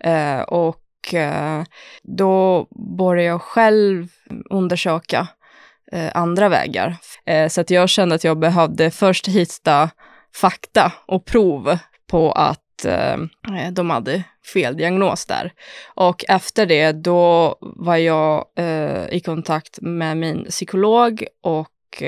Eh, 0.00 0.40
och 0.40 0.76
eh, 0.76 0.83
Eh, 1.12 1.62
då 2.02 2.66
började 2.98 3.28
jag 3.28 3.42
själv 3.42 4.08
undersöka 4.50 5.28
eh, 5.92 6.10
andra 6.14 6.48
vägar. 6.48 6.96
Eh, 7.26 7.48
så 7.48 7.60
att 7.60 7.70
jag 7.70 7.88
kände 7.88 8.14
att 8.14 8.24
jag 8.24 8.38
behövde 8.38 8.90
först 8.90 9.28
hitta 9.28 9.90
fakta 10.34 10.92
och 11.06 11.24
prov 11.24 11.78
på 12.10 12.32
att 12.32 12.60
de 13.72 13.90
hade 13.90 14.24
fel 14.52 14.76
diagnos 14.76 15.26
där. 15.26 15.52
Och 15.94 16.24
efter 16.28 16.66
det, 16.66 16.92
då 16.92 17.56
var 17.60 17.96
jag 17.96 18.46
i 19.10 19.20
kontakt 19.20 19.78
med 19.80 20.16
min 20.16 20.44
psykolog 20.44 21.24
och 21.42 22.02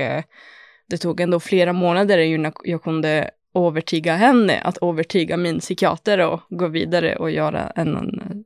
det 0.89 0.99
tog 1.01 1.21
ändå 1.21 1.41
flera 1.41 1.73
månader 1.73 2.19
innan 2.19 2.53
jag 2.65 2.83
kunde 2.83 3.31
övertyga 3.57 4.17
henne 4.17 4.61
att 4.61 4.79
övertyga 4.83 5.37
min 5.37 5.61
psykiater 5.61 6.19
och 6.19 6.41
gå 6.49 6.69
vidare 6.69 7.17
och 7.17 7.31
göra 7.31 7.73
en 7.77 8.45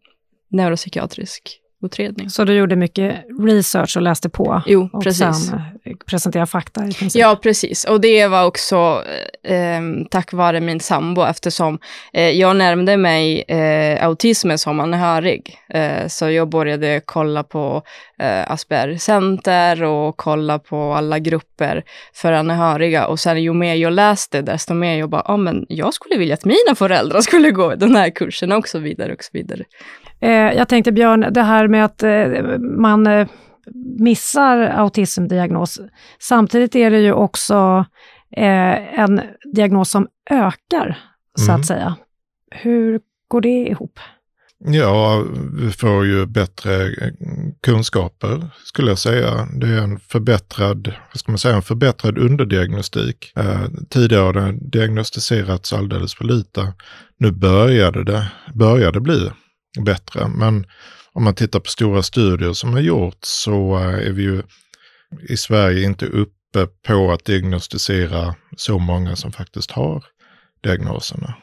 neuropsykiatrisk 0.51 1.61
utredning. 1.83 2.31
Så 2.31 2.45
du 2.45 2.55
gjorde 2.55 2.77
mycket 2.77 3.25
research 3.41 3.97
och 3.97 4.03
läste 4.03 4.29
på? 4.29 4.63
Jo, 4.67 4.89
och 4.93 5.03
precis. 5.03 5.47
sen 5.47 5.61
eh, 5.85 5.97
presentera 6.07 6.47
fakta 6.47 6.87
i 6.87 6.93
princip? 6.93 7.21
Ja, 7.21 7.39
precis. 7.43 7.85
Och 7.85 8.01
det 8.01 8.27
var 8.27 8.47
också 8.47 9.05
eh, 9.45 9.81
tack 10.11 10.33
vare 10.33 10.61
min 10.61 10.81
sambo 10.81 11.23
eftersom 11.23 11.79
eh, 12.13 12.31
jag 12.31 12.57
närmade 12.57 12.97
mig 12.97 13.45
eh, 13.49 14.05
autism 14.05 14.57
som 14.57 14.81
anhörig. 14.81 15.59
Eh, 15.69 16.07
så 16.09 16.31
jag 16.31 16.49
började 16.49 17.01
kolla 17.05 17.43
på 17.43 17.83
eh, 18.19 18.51
Asperger 18.51 18.99
Center 18.99 19.83
och 19.83 20.17
kolla 20.17 20.59
på 20.59 20.93
alla 20.93 21.19
grupper 21.19 21.85
för 22.15 22.33
anhöriga. 22.33 23.07
Och 23.07 23.21
sen 23.21 23.43
ju 23.43 23.53
mer 23.53 23.75
jag 23.75 23.93
läste, 23.93 24.43
desto 24.43 24.75
mer 24.75 24.99
jag 24.99 25.11
bara, 25.11 25.23
ja 25.27 25.35
ah, 25.35 25.37
men 25.37 25.67
jag 25.69 25.95
skulle 25.95 26.17
vilja 26.17 26.35
att 26.35 26.45
mina 26.45 26.75
föräldrar 26.75 27.21
skulle 27.21 27.51
gå 27.51 27.75
den 27.75 27.97
här 27.97 28.11
kursen 28.11 28.53
och 28.53 28.69
så 28.69 28.79
vidare 28.79 29.13
och 29.13 29.25
så 29.25 29.31
vidare. 29.33 29.65
Eh, 30.21 30.31
jag 30.31 30.69
tänkte 30.69 30.93
Björn, 30.93 31.27
det 31.31 31.43
här 31.43 31.69
med 31.69 31.85
att 31.85 32.03
eh, 32.03 32.59
man 32.59 33.07
eh, 33.07 33.29
missar 33.99 34.59
autismdiagnos. 34.59 35.81
Samtidigt 36.19 36.77
är 36.77 36.91
det 36.91 37.01
ju 37.01 37.13
också 37.13 37.85
en 38.97 39.21
diagnos 39.55 39.91
som 39.91 40.09
ökar, 40.31 40.99
så 41.39 41.51
Mm. 41.51 41.61
att 41.61 41.67
säga. 41.67 41.97
Hur 42.51 43.01
går 43.29 43.41
det 43.41 43.49
ihop? 43.69 43.99
Ja, 44.65 45.25
vi 45.61 45.71
får 45.71 46.07
ju 46.07 46.27
bättre 46.27 46.91
kunskaper 47.63 48.47
skulle 48.65 48.91
jag 48.91 48.99
säga. 48.99 49.49
Det 49.61 49.67
är 49.67 49.79
en 49.83 49.99
förbättrad, 49.99 50.93
vad 51.13 51.21
ska 51.21 51.33
man 51.33 51.39
säga, 51.39 51.57
en 51.57 51.63
förbättrad 51.63 52.19
underdiagnostik. 52.19 53.33
Eh, 53.37 53.61
tidigare 53.89 54.23
har 54.23 54.33
det 54.33 54.53
diagnostiserats 54.61 55.73
alldeles 55.73 56.15
för 56.15 56.25
lite. 56.25 56.73
Nu 57.19 57.31
började 57.31 58.05
det, 58.05 58.33
började 58.55 59.01
bli 59.01 59.31
bättre, 59.79 60.29
men 60.29 60.67
om 61.13 61.25
man 61.25 61.35
tittar 61.35 61.61
på 61.61 61.71
stora 61.71 62.03
studier 62.03 62.53
som 62.53 62.73
har 62.73 62.81
gjorts 62.81 63.29
så 63.29 63.79
eh, 63.79 64.09
är 64.09 64.13
vi 64.13 64.23
ju 64.23 64.43
i 65.29 65.37
Sverige 65.37 65.87
inte 65.87 66.07
uppe 66.07 66.67
på 66.87 67.13
att 67.13 67.25
diagnostisera 67.25 68.35
så 68.57 68.79
många 68.79 69.17
som 69.17 69.33
faktiskt 69.33 69.71
har 69.71 70.05
diagnoserna. 70.63 71.35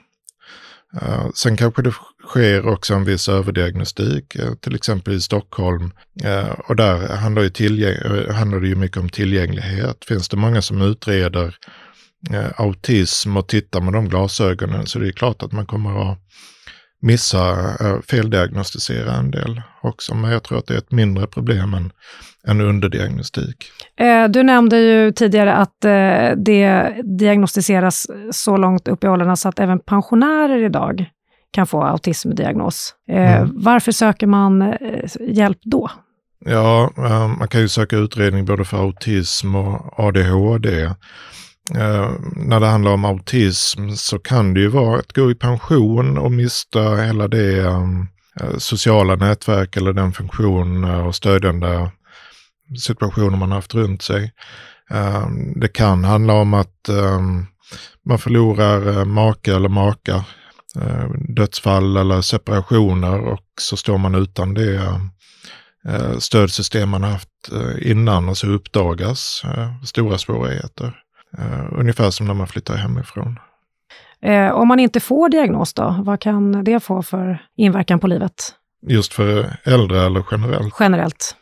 Eh, 1.01 1.29
sen 1.35 1.57
kanske 1.57 1.81
det 1.81 1.93
sker 2.27 2.67
också 2.67 2.93
en 2.93 3.05
viss 3.05 3.29
överdiagnostik, 3.29 4.35
eh, 4.35 4.53
till 4.53 4.75
exempel 4.75 5.13
i 5.13 5.21
Stockholm. 5.21 5.91
Och 6.67 6.75
där 6.75 7.15
handlar, 7.15 7.41
ju 7.43 8.31
handlar 8.31 8.59
det 8.59 8.67
ju 8.67 8.75
mycket 8.75 8.97
om 8.97 9.09
tillgänglighet. 9.09 10.05
Finns 10.05 10.29
det 10.29 10.37
många 10.37 10.61
som 10.61 10.81
utreder 10.81 11.55
autism 12.55 13.37
och 13.37 13.47
tittar 13.47 13.81
med 13.81 13.93
de 13.93 14.09
glasögonen 14.09 14.85
så 14.85 14.99
det 14.99 15.07
är 15.07 15.11
klart 15.11 15.43
att 15.43 15.51
man 15.51 15.65
kommer 15.65 16.11
att 16.11 16.19
missa, 17.01 17.55
feldiagnostisera 18.09 19.13
en 19.13 19.31
del 19.31 19.61
också. 19.81 20.15
Men 20.15 20.31
jag 20.31 20.43
tror 20.43 20.57
att 20.57 20.67
det 20.67 20.73
är 20.73 20.77
ett 20.77 20.91
mindre 20.91 21.27
problem 21.27 21.73
än, 21.73 21.91
än 22.47 22.61
underdiagnostik. 22.61 23.71
Eh, 23.99 24.27
du 24.27 24.43
nämnde 24.43 24.77
ju 24.79 25.11
tidigare 25.11 25.53
att 25.53 25.85
eh, 25.85 26.37
det 26.37 26.95
diagnostiseras 27.03 28.07
så 28.31 28.57
långt 28.57 28.87
upp 28.87 29.03
i 29.03 29.07
åldrarna 29.07 29.35
så 29.35 29.49
att 29.49 29.59
även 29.59 29.79
pensionärer 29.79 30.63
idag 30.65 31.05
kan 31.51 31.67
få 31.67 31.83
autismdiagnos. 31.83 32.93
Eh, 33.09 33.37
Mm. 33.41 33.51
Varför 33.55 33.91
söker 33.91 34.27
man 34.27 34.61
eh, 34.61 34.75
hjälp 35.19 35.57
då? 35.61 35.91
Ja, 36.45 36.91
eh, 36.97 37.27
man 37.27 37.47
kan 37.47 37.61
ju 37.61 37.67
söka 37.67 37.95
utredning 37.97 38.45
både 38.45 38.65
för 38.65 38.77
autism 38.77 39.55
och 39.55 39.99
ADHD. 39.99 40.91
Eh, 41.75 42.11
när 42.35 42.59
det 42.59 42.67
handlar 42.67 42.91
om 42.91 43.05
autism 43.05 43.89
så 43.89 44.19
kan 44.19 44.53
det 44.53 44.59
ju 44.59 44.67
vara 44.67 44.99
att 44.99 45.13
gå 45.13 45.31
i 45.31 45.35
pension 45.35 46.17
och 46.17 46.31
mista 46.31 46.95
hela 46.95 47.27
det 47.27 47.67
ehm, 47.67 48.07
eh, 48.41 48.57
sociala 48.57 49.15
nätverk 49.15 49.77
eller 49.77 49.93
den 49.93 50.13
funktion 50.13 50.83
eh, 50.83 51.07
och 51.07 51.15
stödjande 51.15 51.91
situationer 52.79 53.37
man 53.37 53.51
haft 53.51 53.75
runt 53.75 54.01
sig. 54.01 54.33
Ehm, 54.89 55.59
det 55.59 55.67
kan 55.67 56.03
handla 56.03 56.33
om 56.33 56.53
att 56.53 56.89
ehm, 56.89 57.45
man 58.05 58.19
förlorar 58.19 58.97
eh, 58.97 59.05
make 59.05 59.55
eller 59.55 59.69
maka, 59.69 60.25
eh, 60.81 61.09
dödsfall 61.35 61.97
eller 61.97 62.21
separationer 62.21 63.19
och 63.19 63.45
så 63.61 63.77
står 63.77 63.97
man 63.97 64.15
utan 64.15 64.53
det 64.53 64.99
stödsystem 66.19 66.89
man 66.89 67.03
haft 67.03 67.29
innan 67.81 68.29
och 68.29 68.37
så 68.37 68.47
uppdagas 68.47 69.41
stora 69.85 70.17
svårigheter. 70.17 70.93
Uh, 71.39 71.67
ungefär 71.71 72.11
som 72.11 72.27
när 72.27 72.33
man 72.33 72.47
flyttar 72.47 72.75
hemifrån. 72.75 73.39
Eh, 74.21 74.51
om 74.51 74.67
man 74.67 74.79
inte 74.79 74.99
får 74.99 75.29
diagnos 75.29 75.73
då, 75.73 76.01
vad 76.05 76.19
kan 76.19 76.63
det 76.63 76.79
få 76.79 77.03
för 77.03 77.41
inverkan 77.57 77.99
på 77.99 78.07
livet 78.07 78.33
Just 78.87 79.13
för 79.13 79.57
äldre 79.63 80.05
eller 80.05 80.25
generellt? 80.31 80.75
generellt? 80.79 81.35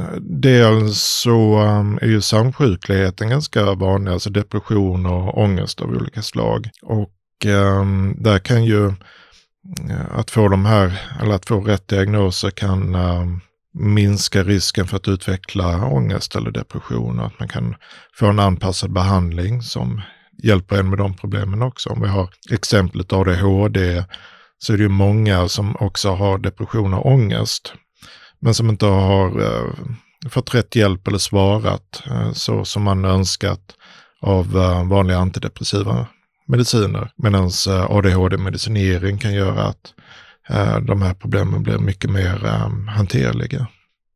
Uh, 0.00 0.16
dels 0.20 1.02
så 1.02 1.62
um, 1.62 1.98
är 2.02 2.06
ju 2.06 2.20
samsjukligheten 2.20 3.28
ganska 3.28 3.74
vanlig, 3.74 4.12
alltså 4.12 4.30
depression 4.30 5.06
och 5.06 5.38
ångest 5.38 5.80
av 5.80 5.88
olika 5.88 6.22
slag. 6.22 6.70
Och 6.82 7.46
um, 7.46 8.16
där 8.18 8.38
kan 8.38 8.64
ju 8.64 8.86
uh, 8.86 8.94
att 10.10 10.30
få 10.30 10.48
de 10.48 10.66
här, 10.66 11.00
eller 11.20 11.34
att 11.34 11.46
få 11.46 11.60
rätt 11.60 11.88
diagnoser 11.88 12.50
kan 12.50 12.94
um, 12.94 13.40
minska 13.78 14.44
risken 14.44 14.86
för 14.86 14.96
att 14.96 15.08
utveckla 15.08 15.86
ångest 15.86 16.36
eller 16.36 16.50
depression. 16.50 17.20
Att 17.20 17.38
man 17.38 17.48
kan 17.48 17.74
få 18.14 18.26
en 18.26 18.38
anpassad 18.38 18.92
behandling 18.92 19.62
som 19.62 20.02
hjälper 20.42 20.76
en 20.78 20.90
med 20.90 20.98
de 20.98 21.14
problemen 21.14 21.62
också. 21.62 21.90
Om 21.90 22.02
vi 22.02 22.08
har 22.08 22.30
exemplet 22.50 23.12
ADHD 23.12 24.04
så 24.58 24.72
är 24.72 24.76
det 24.76 24.82
ju 24.82 24.88
många 24.88 25.48
som 25.48 25.76
också 25.76 26.10
har 26.10 26.38
depression 26.38 26.94
och 26.94 27.06
ångest. 27.06 27.72
Men 28.40 28.54
som 28.54 28.70
inte 28.70 28.86
har 28.86 29.40
eh, 29.40 29.72
fått 30.30 30.54
rätt 30.54 30.76
hjälp 30.76 31.08
eller 31.08 31.18
svarat 31.18 32.02
eh, 32.06 32.32
så 32.32 32.64
som 32.64 32.82
man 32.82 33.04
önskat 33.04 33.74
av 34.20 34.56
eh, 34.56 34.88
vanliga 34.88 35.18
antidepressiva 35.18 36.06
mediciner. 36.46 37.10
Medan 37.16 37.50
eh, 37.68 37.90
ADHD-medicinering 37.90 39.18
kan 39.18 39.34
göra 39.34 39.62
att 39.62 39.94
eh, 39.96 40.04
de 40.82 41.02
här 41.02 41.14
problemen 41.14 41.62
blir 41.62 41.78
mycket 41.78 42.10
mer 42.10 42.44
eh, 42.44 42.94
hanterliga. 42.96 43.66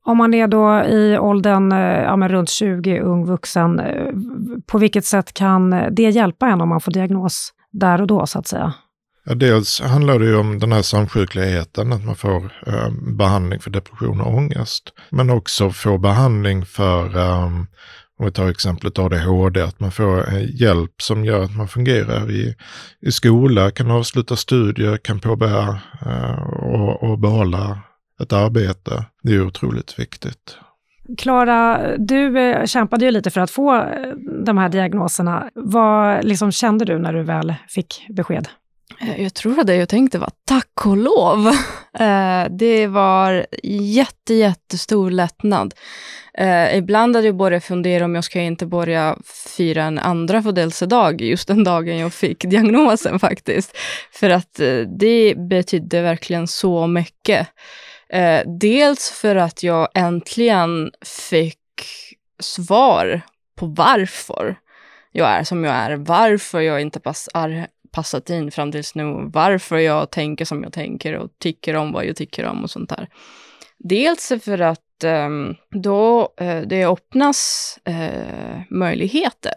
Om 0.05 0.17
man 0.17 0.35
är 0.35 0.47
då 0.47 0.85
i 0.85 1.19
åldern 1.19 1.73
eh, 1.73 1.79
ja, 1.79 2.29
runt 2.29 2.51
20, 2.51 3.01
ung 3.01 3.27
vuxen, 3.27 3.81
eh, 3.81 4.07
på 4.67 4.79
vilket 4.79 5.05
sätt 5.05 5.35
kan 5.35 5.71
det 5.71 6.11
hjälpa 6.11 6.47
en 6.47 6.61
om 6.61 6.69
man 6.69 6.81
får 6.81 6.93
diagnos 6.93 7.53
där 7.71 8.01
och 8.01 8.07
då, 8.07 8.27
så 8.27 8.39
att 8.39 8.47
säga? 8.47 8.73
Ja, 9.25 9.35
dels 9.35 9.81
handlar 9.81 10.19
det 10.19 10.25
ju 10.25 10.37
om 10.37 10.59
den 10.59 10.73
här 10.73 10.83
samsjukligheten, 10.83 11.93
att 11.93 12.05
man 12.05 12.17
får 12.17 12.53
eh, 12.67 12.91
behandling 13.17 13.61
för 13.61 13.71
depression 13.71 14.21
och 14.21 14.35
ångest. 14.35 14.93
Men 15.11 15.31
också 15.31 15.71
få 15.71 15.99
behandling 15.99 16.67
för, 16.67 17.17
eh, 17.17 17.51
om 18.23 18.26
vi 18.26 18.33
tar 18.33 18.50
exemplet 18.50 18.99
ADHD, 18.99 19.62
att 19.62 19.81
man 19.81 19.91
får 19.91 20.35
eh, 20.35 20.61
hjälp 20.61 21.02
som 21.02 21.25
gör 21.25 21.45
att 21.45 21.57
man 21.57 21.69
fungerar 21.69 22.31
i, 22.31 22.55
i 23.00 23.12
skola, 23.12 23.71
kan 23.71 23.91
avsluta 23.91 24.37
studier, 24.37 24.97
kan 24.97 25.21
påbörja 25.21 25.81
eh, 26.07 26.43
och, 26.43 27.02
och 27.02 27.19
behålla 27.19 27.79
ett 28.23 28.33
arbete. 28.33 29.05
Det 29.23 29.33
är 29.33 29.47
otroligt 29.47 29.99
viktigt. 29.99 30.57
Klara, 31.19 31.97
du 31.97 32.38
eh, 32.38 32.64
kämpade 32.67 33.05
ju 33.05 33.11
lite 33.11 33.31
för 33.31 33.41
att 33.41 33.50
få 33.50 33.75
eh, 33.75 33.83
de 34.45 34.59
här 34.59 34.69
diagnoserna. 34.69 35.50
Vad 35.55 36.25
liksom 36.25 36.52
kände 36.52 36.85
du 36.85 36.99
när 36.99 37.12
du 37.12 37.23
väl 37.23 37.55
fick 37.69 38.07
besked? 38.09 38.49
Eh, 39.01 39.23
jag 39.23 39.35
tror 39.35 39.61
att 39.61 39.67
det 39.67 39.77
jag 39.77 39.89
tänkte 39.89 40.19
var 40.19 40.31
tack 40.45 40.87
och 40.87 40.97
lov. 40.97 41.53
Eh, 41.99 42.47
det 42.51 42.87
var 42.87 43.47
jätte, 43.63 44.35
jättestor 44.35 45.11
lättnad. 45.11 45.75
Eh, 46.35 46.77
ibland 46.77 47.17
hade 47.17 47.29
jag 47.29 47.37
börjat 47.37 47.65
fundera 47.65 48.05
om 48.05 48.15
jag 48.15 48.25
ska 48.25 48.41
inte 48.41 48.67
börja 48.67 49.17
fira 49.57 49.85
en 49.85 49.99
andra 49.99 50.43
födelsedag 50.43 51.21
just 51.21 51.49
den 51.49 51.65
dagen 51.65 51.99
jag 51.99 52.13
fick 52.13 52.45
diagnosen 52.51 53.19
faktiskt. 53.19 53.77
För 54.13 54.31
att 54.31 54.61
det 54.99 55.35
betydde 55.49 56.03
verkligen 56.03 56.49
så 56.49 56.87
mycket. 56.87 57.49
Dels 58.61 59.11
för 59.11 59.37
att 59.37 59.63
jag 59.63 59.89
äntligen 59.95 60.91
fick 61.31 61.59
svar 62.41 63.21
på 63.57 63.67
varför 63.67 64.57
jag 65.13 65.29
är 65.29 65.45
som 65.45 65.65
jag 65.65 65.75
är, 65.75 65.97
varför 65.97 66.61
jag 66.61 66.81
inte 66.81 67.01
pass, 67.01 67.29
är, 67.35 67.67
passat 67.93 68.31
in 68.31 68.51
fram 68.51 68.73
tills 68.73 68.95
nu, 68.95 69.31
varför 69.33 69.79
jag 69.79 70.11
tänker 70.11 70.45
som 70.45 70.63
jag 70.63 70.73
tänker 70.73 71.17
och 71.17 71.31
tycker 71.39 71.77
om 71.77 71.93
vad 71.93 72.05
jag 72.05 72.17
tycker 72.17 72.45
om 72.45 72.63
och 72.63 72.71
sånt 72.71 72.91
där. 72.91 73.09
Dels 73.79 74.33
för 74.45 74.61
att 74.61 75.05
eh, 75.05 75.29
då 75.71 76.33
eh, 76.37 76.61
det 76.61 76.85
öppnas 76.87 77.79
eh, 77.85 78.61
möjligheter, 78.71 79.55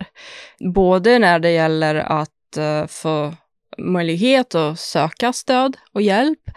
både 0.60 1.20
när 1.20 1.40
det 1.40 1.52
gäller 1.52 1.96
att 1.96 2.58
eh, 2.58 2.86
få 2.88 3.34
möjlighet 3.78 4.56
att 4.56 4.80
söka 4.80 5.34
stöd 5.34 5.78
och 5.92 6.02
hjälp, 6.02 6.50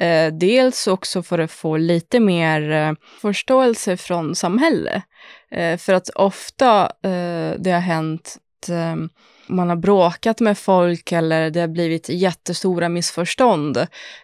Eh, 0.00 0.32
dels 0.32 0.86
också 0.86 1.22
för 1.22 1.38
att 1.38 1.50
få 1.50 1.76
lite 1.76 2.20
mer 2.20 2.70
eh, 2.70 2.92
förståelse 3.20 3.96
från 3.96 4.34
samhället. 4.34 5.02
Eh, 5.50 5.76
för 5.76 5.92
att 5.92 6.10
ofta 6.10 6.82
eh, 6.84 7.54
det 7.58 7.70
har 7.70 7.80
hänt 7.80 8.36
Ehm, 8.68 9.08
man 9.46 9.68
har 9.68 9.76
bråkat 9.76 10.40
med 10.40 10.58
folk 10.58 11.12
eller 11.12 11.50
det 11.50 11.60
har 11.60 11.68
blivit 11.68 12.08
jättestora 12.08 12.88
missförstånd 12.88 13.76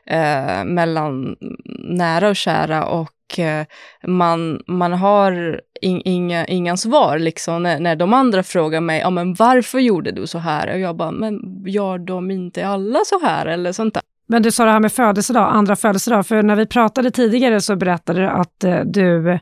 eh, 0.06 0.64
mellan 0.64 1.36
nära 1.78 2.28
och 2.28 2.36
kära 2.36 2.86
och 2.86 3.38
eh, 3.38 3.66
man, 4.02 4.62
man 4.66 4.92
har 4.92 5.60
in, 5.80 6.02
inga, 6.04 6.46
inga 6.46 6.76
svar 6.76 7.18
liksom 7.18 7.62
när, 7.62 7.80
när 7.80 7.96
de 7.96 8.12
andra 8.12 8.42
frågar 8.42 8.80
mig, 8.80 9.00
ja 9.00 9.10
men 9.10 9.34
varför 9.34 9.78
gjorde 9.78 10.10
du 10.10 10.26
så 10.26 10.38
här? 10.38 10.72
Och 10.72 10.78
jag 10.78 10.96
bara, 10.96 11.10
men 11.10 11.64
gör 11.66 11.98
de 11.98 12.30
inte 12.30 12.66
alla 12.66 12.98
så 13.06 13.20
här 13.20 13.46
eller 13.46 13.72
sånt 13.72 13.94
där? 13.94 14.02
Men 14.28 14.42
du 14.42 14.50
sa 14.50 14.64
det 14.64 14.70
här 14.70 14.80
med 14.80 14.92
födelsedag, 14.92 15.48
andra 15.52 15.76
födelsedag, 15.76 16.26
för 16.26 16.42
när 16.42 16.56
vi 16.56 16.66
pratade 16.66 17.10
tidigare 17.10 17.60
så 17.60 17.76
berättade 17.76 18.20
du 18.20 18.28
att 18.28 18.64
eh, 18.64 18.80
du 18.84 19.38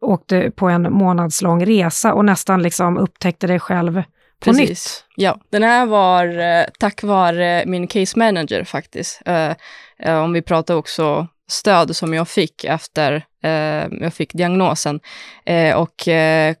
åkte 0.00 0.50
på 0.50 0.68
en 0.68 0.92
månadslång 0.92 1.66
resa 1.66 2.14
och 2.14 2.24
nästan 2.24 2.62
liksom 2.62 2.98
upptäckte 2.98 3.46
dig 3.46 3.60
själv 3.60 4.02
på 4.40 4.44
Precis. 4.44 4.68
nytt. 4.68 5.04
Ja, 5.16 5.40
den 5.50 5.62
här 5.62 5.86
var 5.86 6.38
eh, 6.38 6.64
tack 6.78 7.02
vare 7.02 7.64
min 7.66 7.86
case 7.86 8.18
manager 8.18 8.64
faktiskt. 8.64 9.22
Eh, 9.26 9.52
eh, 9.98 10.18
om 10.18 10.32
vi 10.32 10.42
pratar 10.42 10.74
också 10.74 11.26
stöd 11.50 11.96
som 11.96 12.14
jag 12.14 12.28
fick 12.28 12.64
efter 12.64 13.24
eh, 13.42 13.86
jag 14.00 14.14
fick 14.14 14.32
diagnosen. 14.32 15.00
Eh, 15.46 15.76
och 15.76 16.08
eh, 16.08 16.54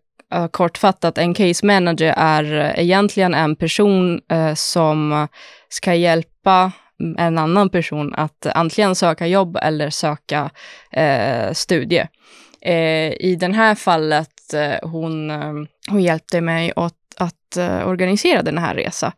kortfattat, 0.50 1.18
en 1.18 1.34
case 1.34 1.66
manager 1.66 2.14
är 2.16 2.74
egentligen 2.80 3.34
en 3.34 3.56
person 3.56 4.20
som 4.54 5.28
ska 5.68 5.94
hjälpa 5.94 6.72
en 7.18 7.38
annan 7.38 7.70
person 7.70 8.14
att 8.14 8.46
antingen 8.46 8.94
söka 8.94 9.26
jobb 9.26 9.58
eller 9.62 9.90
söka 9.90 10.50
eh, 10.92 11.52
studie. 11.52 12.06
Eh, 12.60 13.12
I 13.12 13.36
det 13.40 13.52
här 13.52 13.74
fallet, 13.74 14.54
eh, 14.54 14.88
hon, 14.88 15.30
hon 15.90 16.02
hjälpte 16.02 16.40
mig 16.40 16.72
åt, 16.76 16.94
att 17.16 17.34
Eh, 17.56 17.88
organisera 17.88 18.42
den 18.42 18.58
här 18.58 18.74
resan. 18.74 19.12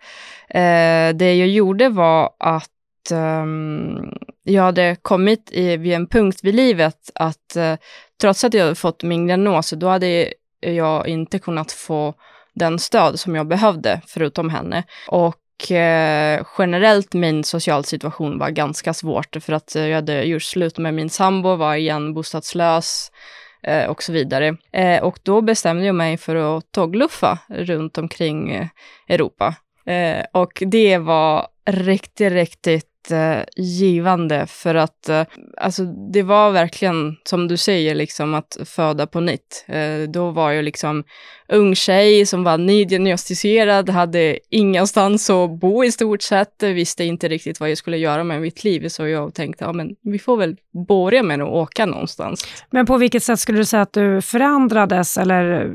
Eh, 0.49 1.17
det 1.17 1.35
jag 1.35 1.49
gjorde 1.49 1.89
var 1.89 2.31
att 2.39 3.11
ehm, 3.13 3.99
jag 4.43 4.63
hade 4.63 4.97
kommit 5.03 5.51
i, 5.53 5.77
vid 5.77 5.93
en 5.93 6.07
punkt 6.07 6.41
vid 6.43 6.55
livet 6.55 6.97
att 7.15 7.57
eh, 7.57 7.77
trots 8.21 8.45
att 8.45 8.55
jag 8.55 8.63
hade 8.63 8.75
fått 8.75 9.03
min 9.03 9.27
diagnos, 9.27 9.71
då 9.71 9.89
hade 9.89 10.33
jag 10.61 11.09
inte 11.09 11.39
kunnat 11.39 11.73
få 11.73 12.15
den 12.55 12.79
stöd 12.79 13.21
som 13.21 13.37
jag 13.37 13.47
behövde 13.49 14.01
förutom 14.07 14.51
henne. 14.51 14.85
Och 15.09 15.71
eh, 15.71 16.47
generellt 16.59 17.15
min 17.15 17.45
social 17.45 17.85
situation 17.85 18.39
var 18.39 18.51
ganska 18.51 18.95
svårt 18.95 19.37
för 19.41 19.53
att 19.53 19.75
jag 19.75 19.95
hade 19.95 20.23
gjort 20.23 20.43
slut 20.43 20.79
med 20.79 20.95
min 20.95 21.11
sambo, 21.11 21.57
var 21.57 21.75
igen 21.75 22.15
bostadslös 22.15 23.11
eh, 23.63 23.91
och 23.91 24.03
så 24.03 24.13
vidare. 24.13 24.57
Eh, 24.73 25.03
och 25.03 25.19
då 25.23 25.41
bestämde 25.41 25.87
jag 25.87 25.95
mig 25.95 26.17
för 26.17 26.37
att 26.37 26.73
tågluffa 26.73 27.39
runt 27.49 27.99
omkring 27.99 28.51
eh, 28.51 28.67
Europa. 29.09 29.55
Eh, 29.87 30.25
och 30.33 30.63
det 30.67 30.99
var 30.99 31.47
riktigt, 31.67 32.33
riktigt 32.33 33.11
eh, 33.11 33.43
givande 33.57 34.47
för 34.47 34.75
att 34.75 35.09
eh, 35.09 35.25
alltså, 35.57 35.85
det 35.85 36.23
var 36.23 36.51
verkligen 36.51 37.17
som 37.25 37.49
du 37.49 37.57
säger, 37.57 37.95
liksom 37.95 38.35
att 38.35 38.57
föda 38.65 39.07
på 39.07 39.21
nytt. 39.21 39.65
Eh, 39.69 39.99
då 40.09 40.31
var 40.31 40.51
jag 40.51 40.65
liksom 40.65 41.05
ung 41.53 41.75
tjej 41.75 42.27
som 42.27 42.45
var 42.45 42.59
nydiagnostiserad, 42.59 43.91
hade 43.91 44.39
ingenstans 44.51 45.31
att 45.31 45.51
bo 45.51 45.85
i 45.85 45.93
stort 45.93 46.23
sett, 46.23 46.63
visste 46.63 47.05
inte 47.05 47.29
riktigt 47.29 47.61
vad 47.61 47.71
jag 47.71 47.79
skulle 47.79 47.97
göra 47.97 48.25
med 48.25 48.41
mitt 48.41 48.65
liv, 48.65 48.89
så 48.89 49.07
jag 49.07 49.35
tänkte, 49.35 49.65
ja 49.65 49.73
men 49.73 49.97
vi 50.03 50.19
får 50.19 50.37
väl 50.37 50.57
börja 50.89 51.23
med 51.23 51.43
att 51.43 51.49
åka 51.49 51.87
någonstans. 51.87 52.47
Men 52.71 52.87
på 52.87 52.97
vilket 52.99 53.23
sätt 53.23 53.41
skulle 53.41 53.59
du 53.59 53.65
säga 53.65 53.83
att 53.83 53.93
du 53.93 54.23
förändrades 54.23 55.19
eller 55.19 55.71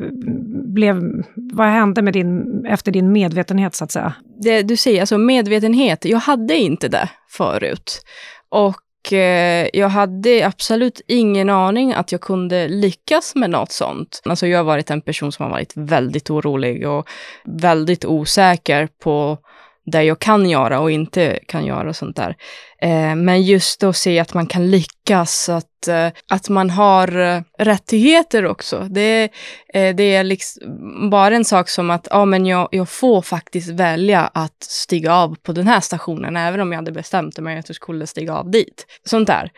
blev, 0.73 1.23
vad 1.35 1.67
hände 1.67 2.01
med 2.01 2.13
din, 2.13 2.65
efter 2.65 2.91
din 2.91 3.11
medvetenhet 3.11 3.75
så 3.75 3.83
att 3.83 3.91
säga? 3.91 4.13
Det 4.41 4.61
du 4.61 4.77
säger, 4.77 4.99
alltså 4.99 5.17
medvetenhet, 5.17 6.05
jag 6.05 6.19
hade 6.19 6.55
inte 6.55 6.87
det 6.87 7.09
förut. 7.29 8.01
Och 8.49 8.75
Eh, 9.13 9.67
jag 9.73 9.89
hade 9.89 10.45
absolut 10.47 11.01
ingen 11.07 11.49
aning 11.49 11.93
att 11.93 12.11
jag 12.11 12.21
kunde 12.21 12.67
lyckas 12.67 13.35
med 13.35 13.49
något 13.49 13.71
sånt. 13.71 14.21
Alltså 14.25 14.47
jag 14.47 14.59
har 14.59 14.63
varit 14.63 14.91
en 14.91 15.01
person 15.01 15.31
som 15.31 15.43
har 15.43 15.51
varit 15.51 15.71
väldigt 15.75 16.29
orolig 16.29 16.87
och 16.87 17.07
väldigt 17.45 18.05
osäker 18.05 18.87
på 19.03 19.37
det 19.85 20.03
jag 20.03 20.19
kan 20.19 20.49
göra 20.49 20.79
och 20.79 20.91
inte 20.91 21.39
kan 21.47 21.65
göra 21.65 21.89
och 21.89 21.95
sånt 21.95 22.15
där. 22.15 22.35
Eh, 22.81 23.15
men 23.15 23.43
just 23.43 23.83
att 23.83 23.97
se 23.97 24.19
att 24.19 24.33
man 24.33 24.47
kan 24.47 24.71
lyckas, 24.71 25.49
att, 25.49 25.65
eh, 25.87 26.11
att 26.27 26.49
man 26.49 26.69
har 26.69 27.19
eh, 27.19 27.41
rättigheter 27.57 28.45
också. 28.45 28.87
Det, 28.89 29.29
det 29.73 30.15
är 30.15 30.23
liksom 30.23 31.09
bara 31.09 31.35
en 31.35 31.45
sak 31.45 31.69
som 31.69 31.91
att 31.91 32.07
ja, 32.11 32.25
men 32.25 32.45
jag, 32.45 32.67
jag 32.71 32.89
får 32.89 33.21
faktiskt 33.21 33.69
välja 33.69 34.29
att 34.33 34.63
stiga 34.63 35.13
av 35.13 35.35
på 35.35 35.51
den 35.51 35.67
här 35.67 35.79
stationen, 35.79 36.37
även 36.37 36.61
om 36.61 36.71
jag 36.71 36.77
hade 36.77 36.91
bestämt 36.91 37.39
mig 37.39 37.59
att 37.59 37.69
jag 37.69 37.75
skulle 37.75 38.07
stiga 38.07 38.33
av 38.33 38.51
dit. 38.51 38.85
Sånt 39.05 39.27
där. 39.27 39.51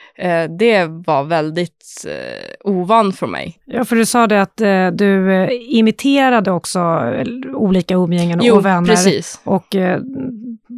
Det 0.58 0.86
var 0.86 1.24
väldigt 1.24 2.06
ovan 2.63 3.13
för 3.13 3.28
mig. 3.28 3.60
Ja, 3.66 3.86
för 3.86 3.96
du 3.96 4.06
sa 4.06 4.28
det 4.28 4.42
att 4.42 4.58
du 4.98 5.48
imiterade 5.70 6.52
också 6.52 6.80
olika 7.54 7.94
umgängen 7.94 8.52
och 8.52 8.66
vänner. 8.66 8.90
Precis. 8.90 9.42
Och 9.44 9.76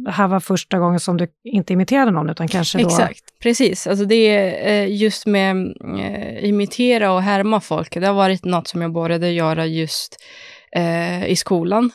det 0.04 0.10
här 0.10 0.28
var 0.28 0.40
första 0.40 0.78
gången 0.78 1.00
som 1.00 1.16
du 1.16 1.26
inte 1.44 1.72
imiterade 1.72 2.10
någon, 2.10 2.30
utan 2.30 2.48
kanske 2.48 2.78
då... 2.78 2.86
Exakt, 2.86 3.24
precis. 3.42 3.86
Alltså 3.86 4.04
det 4.04 4.14
är 4.14 4.68
eh, 4.68 4.96
just 4.96 5.26
med 5.26 5.56
att 5.56 6.42
imitera 6.42 7.12
och 7.12 7.22
härma 7.22 7.60
folk, 7.60 7.94
det 7.94 8.06
har 8.06 8.14
varit 8.14 8.44
något 8.44 8.68
som 8.68 8.82
jag 8.82 8.92
började 8.92 9.30
göra 9.30 9.66
just 9.66 10.16
eh, 10.76 11.26
i 11.26 11.36
skolan, 11.36 11.90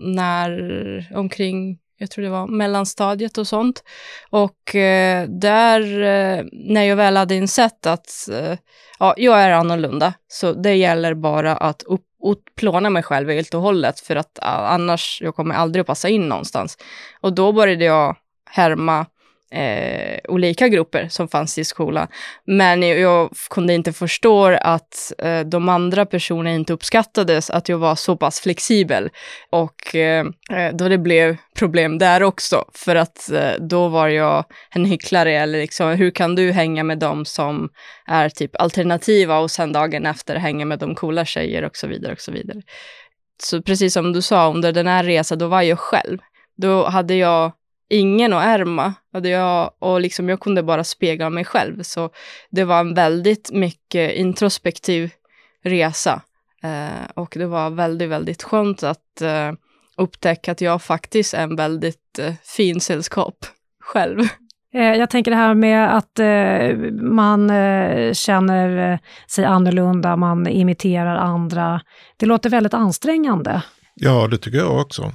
när 0.00 1.12
omkring 1.14 1.78
jag 1.98 2.10
tror 2.10 2.24
det 2.24 2.30
var 2.30 2.46
mellanstadiet 2.46 3.38
och 3.38 3.46
sånt. 3.46 3.82
Och 4.30 4.74
eh, 4.74 5.28
där, 5.28 5.80
eh, 6.02 6.44
när 6.52 6.82
jag 6.82 6.96
väl 6.96 7.16
hade 7.16 7.34
insett 7.34 7.86
att 7.86 8.28
eh, 8.32 8.58
ja, 8.98 9.14
jag 9.16 9.42
är 9.42 9.50
annorlunda, 9.50 10.14
så 10.28 10.52
det 10.52 10.74
gäller 10.74 11.14
bara 11.14 11.56
att 11.56 11.82
upp, 11.82 12.05
utplåna 12.24 12.90
mig 12.90 13.02
själv 13.02 13.30
helt 13.30 13.54
och 13.54 13.60
hållet, 13.60 14.00
för 14.00 14.16
att 14.16 14.38
annars 14.42 15.18
jag 15.22 15.34
kommer 15.34 15.54
aldrig 15.54 15.80
att 15.80 15.86
passa 15.86 16.08
in 16.08 16.28
någonstans. 16.28 16.78
Och 17.20 17.34
då 17.34 17.52
började 17.52 17.84
jag 17.84 18.16
härma 18.50 19.06
eh, 19.50 20.18
olika 20.28 20.68
grupper 20.68 21.08
som 21.08 21.28
fanns 21.28 21.58
i 21.58 21.64
skolan. 21.64 22.08
Men 22.44 22.82
jag, 22.82 23.30
kunde 23.50 23.74
inte 23.74 23.92
förstå 23.92 24.46
att 24.46 25.12
eh, 25.18 25.40
de 25.40 25.68
andra 25.68 26.06
personerna 26.06 26.54
inte 26.54 26.72
uppskattades 26.72 27.50
att 27.50 27.68
jag 27.68 27.78
var 27.78 27.94
så 27.94 28.16
pass 28.16 28.40
flexibel. 28.40 29.10
Och 29.50 29.94
eh, 29.94 30.26
eh, 30.50 30.74
då 30.74 30.88
det 30.88 30.98
blev 30.98 31.36
problem 31.58 31.98
där 31.98 32.22
också, 32.22 32.64
för 32.74 32.96
att 32.96 33.30
eh, 33.30 33.52
då 33.60 33.88
var 33.88 34.08
jag 34.08 34.44
en 34.70 34.84
hycklare, 34.84 35.32
eller 35.32 35.58
liksom, 35.58 35.88
hur 35.90 36.10
kan 36.10 36.34
du 36.34 36.52
hänga 36.52 36.84
med 36.84 36.98
dem 36.98 37.24
som 37.24 37.68
är 38.06 38.28
typ 38.28 38.60
alternativa 38.60 39.38
och 39.38 39.50
sen 39.50 39.72
dagen 39.72 40.06
efter 40.06 40.36
hänga 40.36 40.64
med 40.64 40.78
de 40.78 40.94
coola 40.94 41.24
tjejer 41.24 41.64
och 41.64 41.76
så 41.76 41.86
vidare 41.86 42.12
och 42.12 42.20
så 42.20 42.32
vidare. 42.32 42.62
Så 43.42 43.62
precis 43.62 43.92
som 43.92 44.12
du 44.12 44.22
sa, 44.22 44.50
under 44.50 44.72
den 44.72 44.86
här 44.86 45.04
resan, 45.04 45.38
då 45.38 45.46
var 45.46 45.62
jag 45.62 45.78
själv. 45.78 46.18
Då 46.56 46.86
hade 46.86 47.14
jag 47.14 47.52
ingen 47.88 48.32
att 48.32 48.44
ärma. 48.44 48.94
Hade 49.12 49.28
jag, 49.28 49.70
och 49.78 50.00
liksom 50.00 50.28
jag 50.28 50.40
kunde 50.40 50.62
bara 50.62 50.84
spegla 50.84 51.30
mig 51.30 51.44
själv. 51.44 51.82
Så 51.82 52.10
det 52.50 52.64
var 52.64 52.80
en 52.80 52.94
väldigt 52.94 53.50
mycket 53.52 54.14
introspektiv 54.14 55.10
resa. 55.64 56.22
Eh, 56.62 57.10
och 57.14 57.34
det 57.38 57.46
var 57.46 57.70
väldigt, 57.70 58.08
väldigt 58.08 58.42
skönt 58.42 58.82
att 58.82 59.22
eh, 59.22 59.52
upptäcka 59.96 60.52
att 60.52 60.60
jag 60.60 60.82
faktiskt 60.82 61.34
är 61.34 61.42
en 61.42 61.56
väldigt 61.56 62.18
eh, 62.18 62.34
fin 62.42 62.80
sällskap 62.80 63.46
själv. 63.80 64.20
Eh, 64.74 64.94
jag 64.94 65.10
tänker 65.10 65.30
det 65.30 65.36
här 65.36 65.54
med 65.54 65.96
att 65.96 66.18
eh, 66.18 66.92
man 67.02 67.50
eh, 67.50 68.12
känner 68.12 68.98
sig 69.28 69.44
annorlunda, 69.44 70.16
man 70.16 70.46
imiterar 70.46 71.16
andra. 71.16 71.80
Det 72.16 72.26
låter 72.26 72.50
väldigt 72.50 72.74
ansträngande. 72.74 73.62
Ja, 73.94 74.28
det 74.28 74.38
tycker 74.38 74.58
jag 74.58 74.80
också. 74.80 75.12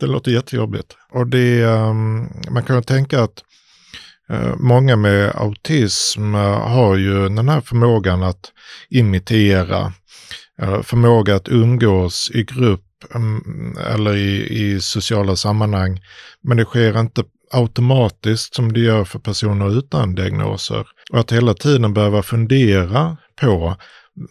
Det 0.00 0.06
låter 0.06 0.30
jättejobbigt. 0.30 0.96
Och 1.10 1.26
det, 1.26 1.62
ehm, 1.62 2.28
man 2.50 2.62
kan 2.62 2.76
ju 2.76 2.82
tänka 2.82 3.22
att 3.22 3.42
eh, 4.28 4.56
många 4.56 4.96
med 4.96 5.32
autism 5.36 6.34
eh, 6.34 6.68
har 6.68 6.96
ju 6.96 7.28
den 7.28 7.48
här 7.48 7.60
förmågan 7.60 8.22
att 8.22 8.52
imitera, 8.90 9.92
eh, 10.62 10.82
förmåga 10.82 11.36
att 11.36 11.48
umgås 11.48 12.30
i 12.34 12.44
grupp 12.44 12.84
mm, 13.14 13.76
eller 13.78 14.16
i, 14.16 14.62
i 14.62 14.80
sociala 14.80 15.36
sammanhang. 15.36 16.00
Men 16.42 16.56
det 16.56 16.64
sker 16.64 17.00
inte 17.00 17.24
automatiskt 17.52 18.54
som 18.54 18.72
det 18.72 18.80
gör 18.80 19.04
för 19.04 19.18
personer 19.18 19.78
utan 19.78 20.14
diagnoser. 20.14 20.86
Och 21.12 21.18
att 21.18 21.32
hela 21.32 21.54
tiden 21.54 21.94
behöva 21.94 22.22
fundera 22.22 23.16
på 23.40 23.76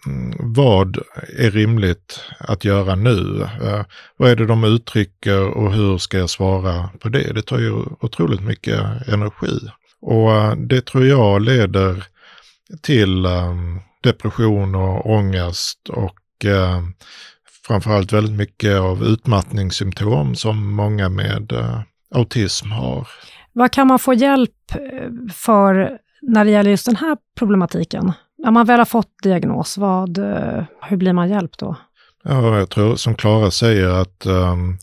Mm, 0.06 0.34
vad 0.40 0.98
är 1.38 1.52
rimligt 1.52 2.22
att 2.40 2.66
göra 2.66 2.96
nu? 2.96 3.42
Eh, 3.42 3.86
vad 4.18 4.30
är 4.32 4.36
det 4.36 4.46
de 4.46 4.64
uttrycker 4.64 5.58
och 5.58 5.74
hur 5.74 5.98
ska 5.98 6.18
jag 6.18 6.30
svara 6.30 6.90
på 7.00 7.10
det? 7.10 7.34
Det 7.34 7.42
tar 7.42 7.60
ju 7.60 7.74
otroligt 8.00 8.42
mycket 8.42 9.08
energi. 9.08 9.60
Och 10.02 10.32
eh, 10.32 10.56
det 10.56 10.86
tror 10.86 11.06
jag 11.06 11.42
leder 11.42 12.04
till 12.82 13.26
ehm, 13.26 13.80
depression 14.04 14.76
och 14.76 15.10
ångest 15.10 15.90
och 15.90 16.46
eh, 16.46 16.82
framförallt 17.68 18.14
väldigt 18.14 18.38
mycket 18.38 18.80
av 18.80 19.04
utmattningssymptom 19.04 20.36
som 20.36 20.74
många 20.74 21.10
med 21.10 21.54
autism 22.16 22.72
har. 22.72 23.08
Vad 23.54 23.72
kan 23.72 23.88
man 23.88 24.00
få 24.00 24.14
hjälp 24.14 24.52
för 25.34 25.98
när 26.22 26.46
det 26.46 26.52
gäller 26.52 26.72
just 26.72 26.86
den 26.86 26.96
här 26.96 27.18
problematiken? 27.38 28.14
När 28.44 28.52
man 28.52 28.66
väl 28.66 28.80
har 28.80 28.86
fått 28.86 29.12
diagnos, 29.24 29.78
vad, 29.78 30.18
eh, 30.18 30.64
hur 30.82 30.98
blir 30.98 31.14
man 31.14 31.30
hjälpt 31.30 31.60
då? 31.60 31.76
Ja, 32.24 32.58
jag 32.58 32.70
tror 32.70 32.96
som 32.96 33.16
Klara 33.16 33.52
säger 33.52 33.88
att 33.90 34.26
um, 34.26 34.78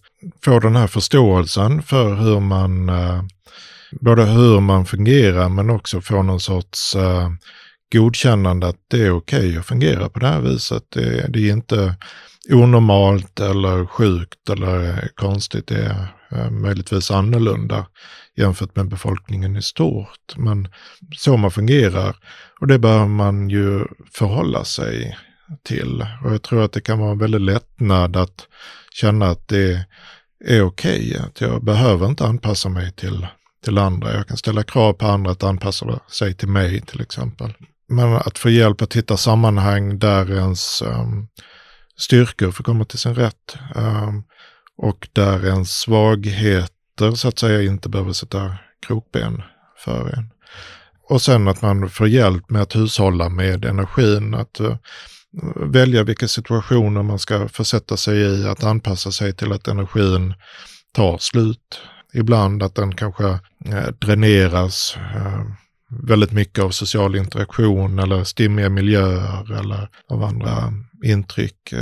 få 0.44 0.60
den 0.60 0.76
här 0.76 0.86
förståelsen 0.86 1.82
för 1.82 2.14
hur 2.14 2.40
man, 2.40 2.88
uh, 2.88 3.22
både 4.00 4.24
hur 4.24 4.60
man 4.60 4.86
fungerar 4.86 5.48
men 5.48 5.70
också 5.70 6.00
få 6.00 6.22
någon 6.22 6.40
sorts 6.40 6.96
uh, 6.96 7.28
godkännande 7.92 8.68
att 8.68 8.84
det 8.90 9.02
är 9.02 9.10
okej 9.10 9.38
okay 9.38 9.58
att 9.58 9.66
fungera 9.66 10.08
på 10.08 10.18
det 10.18 10.26
här 10.26 10.40
viset. 10.40 10.82
Det, 10.88 11.26
det 11.28 11.48
är 11.48 11.52
inte 11.52 11.94
onormalt 12.50 13.40
eller 13.40 13.86
sjukt 13.86 14.50
eller 14.50 15.08
konstigt. 15.14 15.66
Det 15.66 15.84
är 15.84 16.17
Eh, 16.32 16.50
möjligtvis 16.50 17.10
annorlunda 17.10 17.86
jämfört 18.36 18.76
med 18.76 18.88
befolkningen 18.88 19.56
i 19.56 19.62
stort. 19.62 20.36
Men 20.36 20.68
så 21.16 21.36
man 21.36 21.50
fungerar. 21.50 22.16
Och 22.60 22.66
det 22.66 22.78
bör 22.78 23.06
man 23.06 23.50
ju 23.50 23.84
förhålla 24.12 24.64
sig 24.64 25.18
till. 25.62 26.06
Och 26.24 26.32
jag 26.32 26.42
tror 26.42 26.64
att 26.64 26.72
det 26.72 26.80
kan 26.80 26.98
vara 26.98 27.10
en 27.10 27.18
väldigt 27.18 27.40
lättnad 27.40 28.16
att 28.16 28.46
känna 28.92 29.26
att 29.26 29.48
det 29.48 29.86
är 30.44 30.62
okej. 30.62 31.10
Okay, 31.10 31.26
att 31.26 31.40
jag 31.40 31.64
behöver 31.64 32.06
inte 32.06 32.26
anpassa 32.26 32.68
mig 32.68 32.92
till, 32.92 33.26
till 33.64 33.78
andra. 33.78 34.14
Jag 34.14 34.28
kan 34.28 34.36
ställa 34.36 34.62
krav 34.62 34.92
på 34.92 35.06
andra 35.06 35.30
att 35.30 35.42
anpassa 35.42 36.00
sig 36.10 36.34
till 36.34 36.48
mig 36.48 36.80
till 36.80 37.00
exempel. 37.00 37.54
Men 37.88 38.12
att 38.12 38.38
få 38.38 38.50
hjälp 38.50 38.82
att 38.82 38.96
hitta 38.96 39.16
sammanhang 39.16 39.98
där 39.98 40.32
ens 40.32 40.82
um, 40.82 41.28
styrkor 41.96 42.50
får 42.50 42.64
komma 42.64 42.84
till 42.84 42.98
sin 42.98 43.14
rätt. 43.14 43.56
Um, 43.74 44.24
och 44.78 45.08
där 45.12 45.46
ens 45.46 45.70
svagheter 45.70 47.10
så 47.14 47.28
att 47.28 47.38
säga 47.38 47.62
inte 47.62 47.88
behöver 47.88 48.12
sätta 48.12 48.56
krokben 48.86 49.42
för 49.84 50.14
en. 50.18 50.30
Och 51.08 51.22
sen 51.22 51.48
att 51.48 51.62
man 51.62 51.90
får 51.90 52.08
hjälp 52.08 52.50
med 52.50 52.62
att 52.62 52.76
hushålla 52.76 53.28
med 53.28 53.64
energin, 53.64 54.34
att 54.34 54.60
uh, 54.60 54.76
välja 55.56 56.02
vilka 56.02 56.28
situationer 56.28 57.02
man 57.02 57.18
ska 57.18 57.48
försätta 57.48 57.96
sig 57.96 58.18
i, 58.18 58.48
att 58.48 58.64
anpassa 58.64 59.12
sig 59.12 59.32
till 59.32 59.52
att 59.52 59.68
energin 59.68 60.34
tar 60.92 61.18
slut. 61.18 61.80
Ibland 62.14 62.62
att 62.62 62.74
den 62.74 62.94
kanske 62.94 63.24
uh, 63.24 63.88
dräneras 64.00 64.96
uh, 65.16 65.44
väldigt 65.90 66.32
mycket 66.32 66.64
av 66.64 66.70
social 66.70 67.16
interaktion 67.16 67.98
eller 67.98 68.24
stimmiga 68.24 68.68
miljöer 68.68 69.58
eller 69.58 69.88
av 70.08 70.22
andra 70.22 70.72
intryck. 71.04 71.74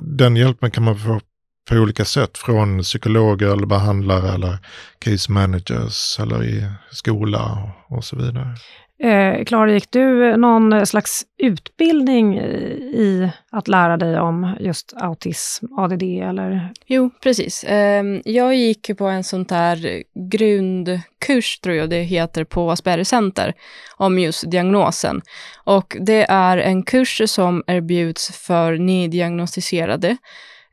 Den 0.00 0.36
hjälpen 0.36 0.70
kan 0.70 0.84
man 0.84 0.98
få 0.98 1.20
på 1.68 1.74
olika 1.74 2.04
sätt 2.04 2.38
från 2.38 2.82
psykologer 2.82 3.46
eller 3.46 3.66
behandlare 3.66 4.34
eller 4.34 4.58
case 4.98 5.32
managers 5.32 6.20
eller 6.20 6.44
i 6.44 6.66
skola 6.90 7.72
och, 7.88 8.04
så 8.04 8.16
vidare. 8.16 8.54
Eh, 8.98 9.44
Klara, 9.44 9.72
gick 9.72 9.90
du 9.90 10.36
någon 10.36 10.86
slags 10.86 11.22
utbildning 11.38 12.38
i 12.38 13.30
att 13.50 13.68
lära 13.68 13.96
dig 13.96 14.20
om 14.20 14.56
just 14.60 14.92
autism, 14.96 15.66
ADD 15.78 16.02
eller? 16.02 16.72
Jo, 16.86 17.10
precis. 17.22 17.64
Eh, 17.64 18.04
jag 18.24 18.54
gick 18.54 18.98
på 18.98 19.06
en 19.06 19.24
sån 19.24 19.44
där 19.44 20.02
grundkurs, 20.30 21.60
tror 21.60 21.76
jag 21.76 21.90
det 21.90 22.02
heter, 22.02 22.44
på 22.44 22.70
Asperger 22.70 23.04
Center 23.04 23.54
om 23.96 24.18
just 24.18 24.50
diagnosen. 24.50 25.22
Och 25.64 25.96
det 26.00 26.26
är 26.28 26.58
en 26.58 26.82
kurs 26.82 27.22
som 27.26 27.64
erbjuds 27.66 28.46
för 28.46 28.78
nydiagnostiserade 28.78 30.16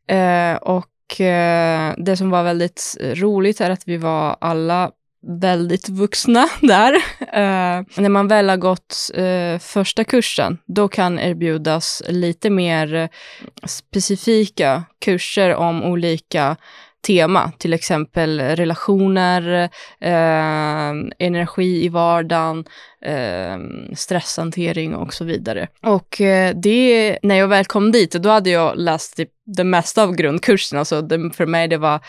Eh, 0.08 0.56
och 0.56 1.22
eh, 1.22 1.94
det 1.98 2.18
som 2.18 2.30
var 2.30 2.44
väldigt 2.44 2.98
roligt 3.02 3.62
är 3.62 3.70
att 3.70 3.88
vi 3.88 3.98
var 3.98 4.38
alla 4.42 4.92
väldigt 5.28 5.89
vuxna 5.89 6.50
där. 6.62 6.94
Eh, 7.20 7.84
när 7.98 8.10
man 8.10 8.28
väl 8.28 8.50
har 8.50 8.58
gått 8.58 8.96
eh, 9.13 9.60
första 9.60 10.04
kursen, 10.04 10.58
då 10.66 10.88
kan 10.88 11.20
erbjudas 11.20 12.02
lite 12.08 12.50
mer 12.50 12.96
eh, 12.96 13.10
specifika 13.68 14.84
kurser 15.06 15.56
om 15.56 15.84
olika 15.84 16.56
tema, 17.04 17.52
till 17.58 17.74
exempel 17.74 18.39
relationer, 18.39 19.70
eh, 20.02 20.92
energi 21.20 21.86
i 21.86 21.89
vardagen, 21.89 22.66
eh, 23.06 23.58
stresshantering 23.96 24.96
och 24.96 25.13
så 25.13 25.26
vidare. 25.26 25.68
Och 25.82 26.22
eh, 26.22 26.56
det, 26.56 27.18
när 27.22 27.36
jag 27.36 27.48
väl 27.48 27.66
kom 27.66 27.92
dit, 27.92 28.12
då 28.12 28.30
hade 28.30 28.50
jag 28.50 28.78
läst 28.78 29.18
det, 29.18 29.28
det 29.46 29.63
mesta 29.63 30.04
av 30.04 30.16
grundkursen, 30.16 30.80
alltså 30.80 31.02
det, 31.02 31.32
för 31.34 31.46
mig 31.46 31.68
det 31.68 31.78
var 31.78 32.00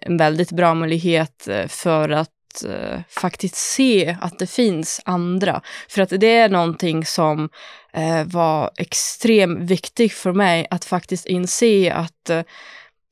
en 0.00 0.16
väldigt 0.16 0.52
bra 0.52 0.74
möjlighet 0.74 1.48
eh, 1.48 1.66
för 1.66 2.08
att 2.08 2.64
eh, 2.68 3.00
faktiskt 3.08 3.56
se 3.56 4.16
att 4.20 4.38
det 4.38 4.50
finns 4.50 5.00
andra. 5.04 5.60
För 5.88 6.02
att 6.02 6.12
det 6.20 6.36
är 6.36 6.48
någonting 6.48 7.04
som 7.04 7.48
eh, 7.92 8.24
var 8.24 8.70
extremt 8.76 9.70
viktigt 9.70 10.12
för 10.12 10.32
mig 10.32 10.66
att 10.70 10.84
faktiskt 10.84 11.26
inse 11.26 11.92
att 11.92 12.30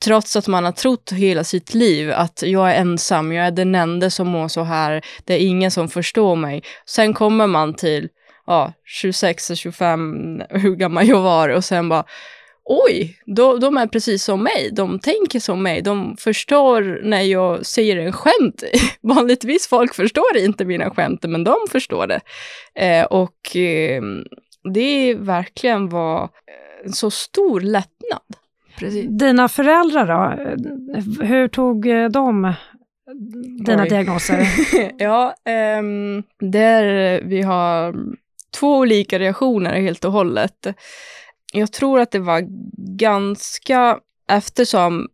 trots 0.04 0.36
att 0.36 0.48
man 0.48 0.64
har 0.64 0.72
trott 0.72 1.12
hela 1.12 1.44
sitt 1.44 1.74
liv 1.74 2.12
att 2.12 2.42
jag 2.42 2.70
är 2.70 2.74
ensam, 2.74 3.32
jag 3.32 3.46
är 3.46 3.50
den 3.50 3.74
enda 3.74 4.10
som 4.10 4.28
mår 4.28 4.48
så 4.48 4.62
här, 4.62 5.04
det 5.24 5.34
är 5.34 5.38
ingen 5.38 5.70
som 5.70 5.88
förstår 5.88 6.36
mig. 6.36 6.62
Sen 6.86 7.14
kommer 7.14 7.46
man 7.46 7.74
till 7.74 8.08
ja, 8.46 8.72
26, 8.84 9.50
25, 9.54 10.42
hur 10.50 10.76
gammal 10.76 11.08
jag 11.08 11.20
var 11.20 11.48
och 11.48 11.64
sen 11.64 11.88
bara 11.88 12.04
oj, 12.64 13.18
de, 13.26 13.60
de 13.60 13.76
är 13.76 13.86
precis 13.86 14.24
som 14.24 14.42
mig, 14.42 14.70
de 14.72 14.98
tänker 14.98 15.40
som 15.40 15.62
mig, 15.62 15.82
de 15.82 16.16
förstår 16.16 17.00
när 17.02 17.20
jag 17.20 17.66
säger 17.66 17.96
en 17.96 18.12
skämt. 18.12 18.62
Vanligtvis 19.00 19.68
folk 19.68 19.94
förstår 19.94 20.36
inte 20.36 20.64
mina 20.64 20.90
skämt, 20.90 21.22
men 21.22 21.44
de 21.44 21.56
förstår 21.70 22.06
det. 22.06 22.20
Eh, 22.74 23.04
och 23.04 23.56
ehm, 23.56 24.18
eh, 24.18 24.24
det 24.72 25.14
verkligen 25.14 25.88
var 25.88 26.28
en 26.84 26.92
så 26.92 27.10
stor 27.10 27.60
lättnad. 27.60 28.39
Precis. 28.80 29.06
Dina 29.08 29.48
föräldrar 29.48 30.06
då, 30.06 31.24
hur 31.24 31.48
tog 31.48 31.86
de 32.10 32.54
dina 33.66 33.82
Oj. 33.82 33.88
diagnoser? 33.88 34.46
ja, 34.98 35.34
um, 35.78 36.22
där 36.50 37.20
vi 37.22 37.42
har 37.42 37.94
två 38.50 38.78
olika 38.78 39.18
reaktioner 39.18 39.80
helt 39.80 40.04
och 40.04 40.12
hållet. 40.12 40.66
Jag 41.52 41.72
tror 41.72 42.00
att 42.00 42.10
det 42.10 42.18
var 42.18 42.44
ganska, 42.96 43.98
eftersom 44.28 45.08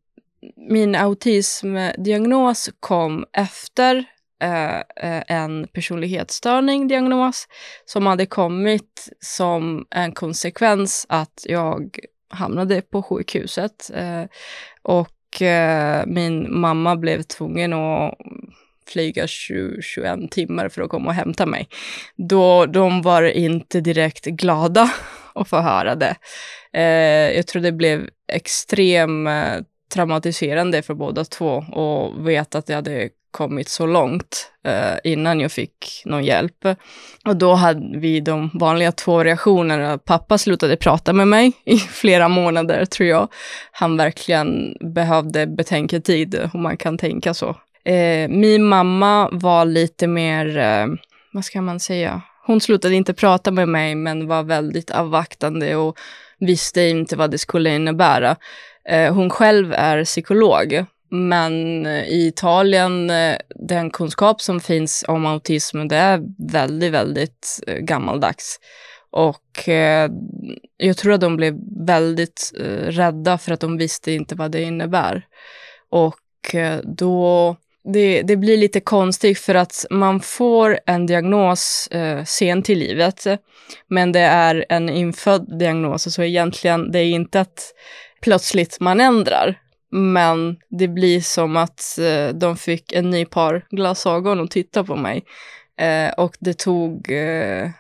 min 0.57 0.95
autismdiagnos 0.95 2.71
kom 2.81 3.25
efter 3.33 4.05
eh, 4.43 4.77
eh, 4.77 5.23
en 5.27 5.67
personlighetsstörning-diagnos 5.73 7.49
som 7.85 8.07
hade 8.07 8.27
kommit 8.27 9.09
som 9.21 9.87
en 9.91 10.13
konsekvens 10.13 11.07
att 11.09 11.47
jag 11.49 11.99
hamnade 12.29 12.81
på 12.81 13.03
sjukhuset. 13.03 13.91
Eh, 13.95 14.23
och 14.83 15.43
eh, 15.43 16.07
min 16.07 16.61
mamma 16.61 16.97
blev 16.97 17.23
tvungen 17.23 17.73
att 17.73 18.15
flyga 18.87 19.27
20, 19.27 19.83
21 19.83 20.31
timmar 20.31 20.69
för 20.69 20.83
att 20.83 20.91
komma 20.91 21.09
och 21.09 21.15
hämta 21.15 21.47
mig. 21.47 21.69
Då 22.17 22.67
de 22.67 23.03
var 23.03 23.23
inte 23.23 23.81
direkt 23.81 24.25
glada 24.25 24.91
att 25.35 25.49
få 25.49 25.57
höra 25.57 25.95
det. 25.95 26.17
Eh, 26.73 27.37
jag 27.37 27.47
tror 27.47 27.63
det 27.63 27.73
blev 27.73 28.09
extremt 28.33 29.29
traumatiserande 29.95 30.83
för 30.83 30.95
båda 30.95 31.25
två 31.25 31.65
och 31.73 32.29
veta 32.29 32.59
att 32.59 32.69
jag 32.69 32.77
hade 32.77 33.09
kommit 33.37 33.69
så 33.69 33.87
långt 33.87 34.51
eh, 34.65 35.13
innan 35.13 35.41
jag 35.41 35.53
fick 35.53 36.03
någon 36.05 36.25
hjälp. 36.25 36.67
Och 37.25 37.37
då 37.37 37.55
hade 37.55 37.99
vi 37.99 38.21
de 38.21 38.51
vanliga 38.55 38.93
två 38.93 39.25
reaktionerna. 39.25 39.99
Pappa 39.99 40.39
slutade 40.39 40.77
prata 40.77 41.13
med 41.13 41.29
mig 41.29 41.53
i 41.65 41.77
flera 42.01 42.29
månader, 42.29 42.85
tror 42.85 43.09
jag. 43.09 43.29
Han 43.73 43.97
verkligen 43.97 44.77
behövde 44.95 45.47
betänketid, 45.47 46.51
om 46.55 46.63
man 46.63 46.77
kan 46.77 46.99
tänka 46.99 47.35
så. 47.35 47.49
Eh, 47.85 48.29
min 48.29 48.65
mamma 48.65 49.29
var 49.33 49.65
lite 49.65 50.07
mer, 50.07 50.59
eh, 50.59 50.87
vad 51.33 51.45
ska 51.45 51.63
man 51.63 51.81
säga, 51.81 52.23
hon 52.47 52.61
slutade 52.61 52.95
inte 52.95 53.15
prata 53.15 53.51
med 53.51 53.69
mig, 53.69 53.95
men 53.95 54.27
var 54.27 54.43
väldigt 54.43 54.91
avvaktande 54.91 55.77
och 55.77 55.97
visste 56.39 56.83
inte 56.83 57.17
vad 57.17 57.31
det 57.31 57.39
skulle 57.39 57.75
innebära. 57.75 58.37
Eh, 58.89 59.15
hon 59.15 59.31
själv 59.31 59.73
är 59.73 60.05
psykolog, 60.05 60.85
men 61.11 61.87
eh, 61.87 62.05
i 62.05 62.27
Italien, 62.27 63.11
eh, 63.11 63.37
den 63.69 63.91
kunskap 63.91 64.41
som 64.41 64.61
finns 64.61 65.05
om 65.09 65.27
autism, 65.27 65.89
det 65.89 65.97
är 65.97 66.23
väldigt, 66.53 66.93
väldigt 66.93 67.61
eh, 67.67 67.77
gammaldags. 67.77 68.61
Och 69.11 69.69
eh, 69.69 70.11
jag 70.77 70.97
tror 70.97 71.13
att 71.13 71.21
de 71.21 71.37
blev 71.37 71.55
väldigt 71.87 72.53
eh, 72.61 72.89
rädda 72.89 73.39
för 73.39 73.53
att 73.53 73.61
de 73.61 73.77
visste 73.77 74.13
inte 74.13 74.35
vad 74.35 74.51
det 74.51 74.63
innebär. 74.63 75.27
Och 75.91 76.55
eh, 76.55 76.81
då, 76.85 77.57
det, 77.93 78.23
det 78.23 78.37
blir 78.37 78.57
lite 78.57 78.81
konstigt 78.81 79.39
för 79.39 79.55
att 79.55 79.87
man 79.91 80.21
får 80.21 80.79
en 80.87 81.07
diagnos 81.07 81.89
sent 82.25 82.71
i 82.71 82.75
livet, 82.75 83.27
men 83.89 84.13
det 84.13 84.21
är 84.21 84.67
en 84.69 84.89
infödd 84.89 85.59
diagnos, 85.59 86.15
så 86.15 86.23
egentligen 86.23 86.93
det 86.93 86.99
är 86.99 87.11
inte 87.11 87.41
att 87.41 87.73
plötsligt 88.21 88.81
man 88.81 89.01
ändrar, 89.01 89.59
men 89.91 90.57
det 90.69 90.89
blir 90.89 91.21
som 91.21 91.57
att 91.57 91.99
eh, 91.99 92.35
de 92.35 92.57
fick 92.57 92.93
en 92.93 93.11
ny 93.11 93.25
par 93.25 93.65
glasögon 93.71 94.41
och 94.41 94.51
titta 94.51 94.85
på 94.85 94.97
mig. 94.97 95.25
Eh, 95.81 96.13
och 96.25 96.37
det 96.41 96.59
tog 96.59 97.13
eh, 97.13 97.71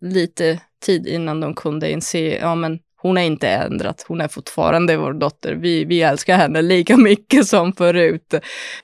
lite 0.00 0.60
tid 0.86 1.06
innan 1.06 1.40
de 1.40 1.54
kunde 1.54 1.90
inse, 1.90 2.18
ja 2.18 2.54
men 2.54 2.78
hon 3.02 3.16
har 3.16 3.24
inte 3.24 3.48
ändrat, 3.48 4.04
hon 4.08 4.20
är 4.20 4.28
fortfarande 4.28 4.96
vår 4.96 5.12
dotter. 5.12 5.54
Vi, 5.54 5.84
vi 5.84 6.02
älskar 6.02 6.36
henne 6.36 6.62
lika 6.62 6.96
mycket 7.10 7.46
som 7.46 7.72
förut. 7.72 8.34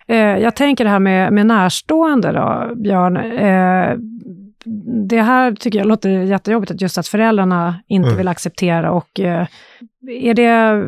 Eh, 0.07 0.17
jag 0.17 0.57
tänker 0.57 0.85
det 0.85 0.91
här 0.91 0.99
med, 0.99 1.33
med 1.33 1.47
närstående 1.47 2.33
då, 2.33 2.75
Björn. 2.75 3.17
Eh, 3.17 3.97
det 5.09 5.23
här 5.23 5.53
tycker 5.53 5.79
jag 5.79 5.89
låter 5.89 6.11
jättejobbigt, 6.11 6.73
att 6.73 6.81
just 6.81 6.99
att 6.99 7.09
föräldrarna 7.09 7.83
inte 7.89 8.07
Mm. 8.07 8.17
vill 8.19 8.29
acceptera. 8.29 8.93
Och 8.93 9.21
eh, 9.21 9.47
är 10.09 10.35
det 10.35 10.83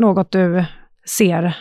något 0.00 0.30
du 0.30 0.64
ser? 1.06 1.56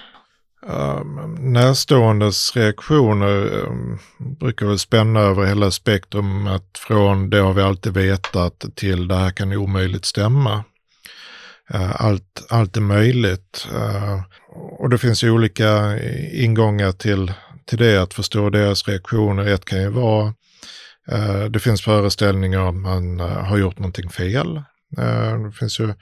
Um, 0.65 1.35
närståendes 1.53 2.55
reaktioner 2.55 3.53
um, 3.53 3.99
brukar 4.39 4.65
väl 4.65 4.79
spänna 4.79 5.19
över 5.19 5.45
hela 5.45 5.71
spektrumet 5.71 6.77
från 6.77 7.29
det 7.29 7.39
har 7.39 7.53
vi 7.53 7.61
alltid 7.61 7.93
vetat 7.93 8.65
till 8.75 9.07
det 9.07 9.15
här 9.15 9.31
kan 9.31 9.53
omöjligt 9.53 10.05
stämma. 10.05 10.63
Uh, 11.73 12.01
allt, 12.01 12.45
allt 12.49 12.77
är 12.77 12.81
möjligt. 12.81 13.67
Uh, 13.73 14.21
och 14.79 14.89
det 14.89 14.97
finns 14.97 15.23
ju 15.23 15.31
olika 15.31 15.99
ingångar 16.31 16.91
till, 16.91 17.33
till 17.65 17.77
det, 17.77 18.01
att 18.01 18.13
förstå 18.13 18.49
deras 18.49 18.87
reaktioner. 18.87 19.47
Ett 19.47 19.65
kan 19.65 19.81
ju 19.81 19.89
vara, 19.89 20.25
uh, 21.11 21.45
det 21.49 21.59
finns 21.59 21.81
föreställningar 21.81 22.59
om 22.59 22.81
man 22.81 23.19
eh, 23.19 23.27
har 23.27 23.57
gjort 23.57 23.79
någonting 23.79 24.09
fel. 24.09 24.61
Det 24.95 25.51
finns 25.59 25.79
ju 25.79 25.93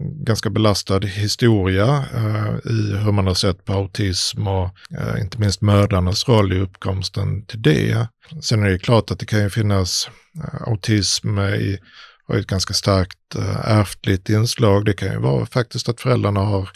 ganska 0.00 0.50
belastad 0.50 1.00
historia 1.00 2.04
eh, 2.14 2.70
i 2.72 2.96
hur 3.04 3.12
man 3.12 3.26
har 3.26 3.34
sett 3.34 3.64
på 3.64 3.72
autism 3.72 4.46
och 4.46 4.70
eh, 4.98 5.20
inte 5.20 5.38
minst 5.38 5.60
mödrarnas 5.60 6.28
roll 6.28 6.52
i 6.52 6.60
uppkomsten 6.60 7.46
till 7.46 7.62
det. 7.62 8.08
Sen 8.42 8.62
är 8.62 8.70
det 8.70 8.78
klart 8.78 9.10
att 9.10 9.18
det 9.18 9.26
kan 9.26 9.42
ju 9.42 9.50
finnas 9.50 10.10
eh, 10.44 10.62
autism 10.68 11.38
i 11.38 11.78
har 12.30 12.38
ett 12.38 12.46
ganska 12.46 12.74
starkt 12.74 13.34
eh, 13.36 13.70
ärftligt 13.70 14.28
inslag. 14.28 14.84
Det 14.84 14.92
kan 14.92 15.12
ju 15.12 15.18
vara 15.18 15.46
faktiskt 15.46 15.88
att 15.88 16.00
föräldrarna 16.00 16.40
har 16.40 16.68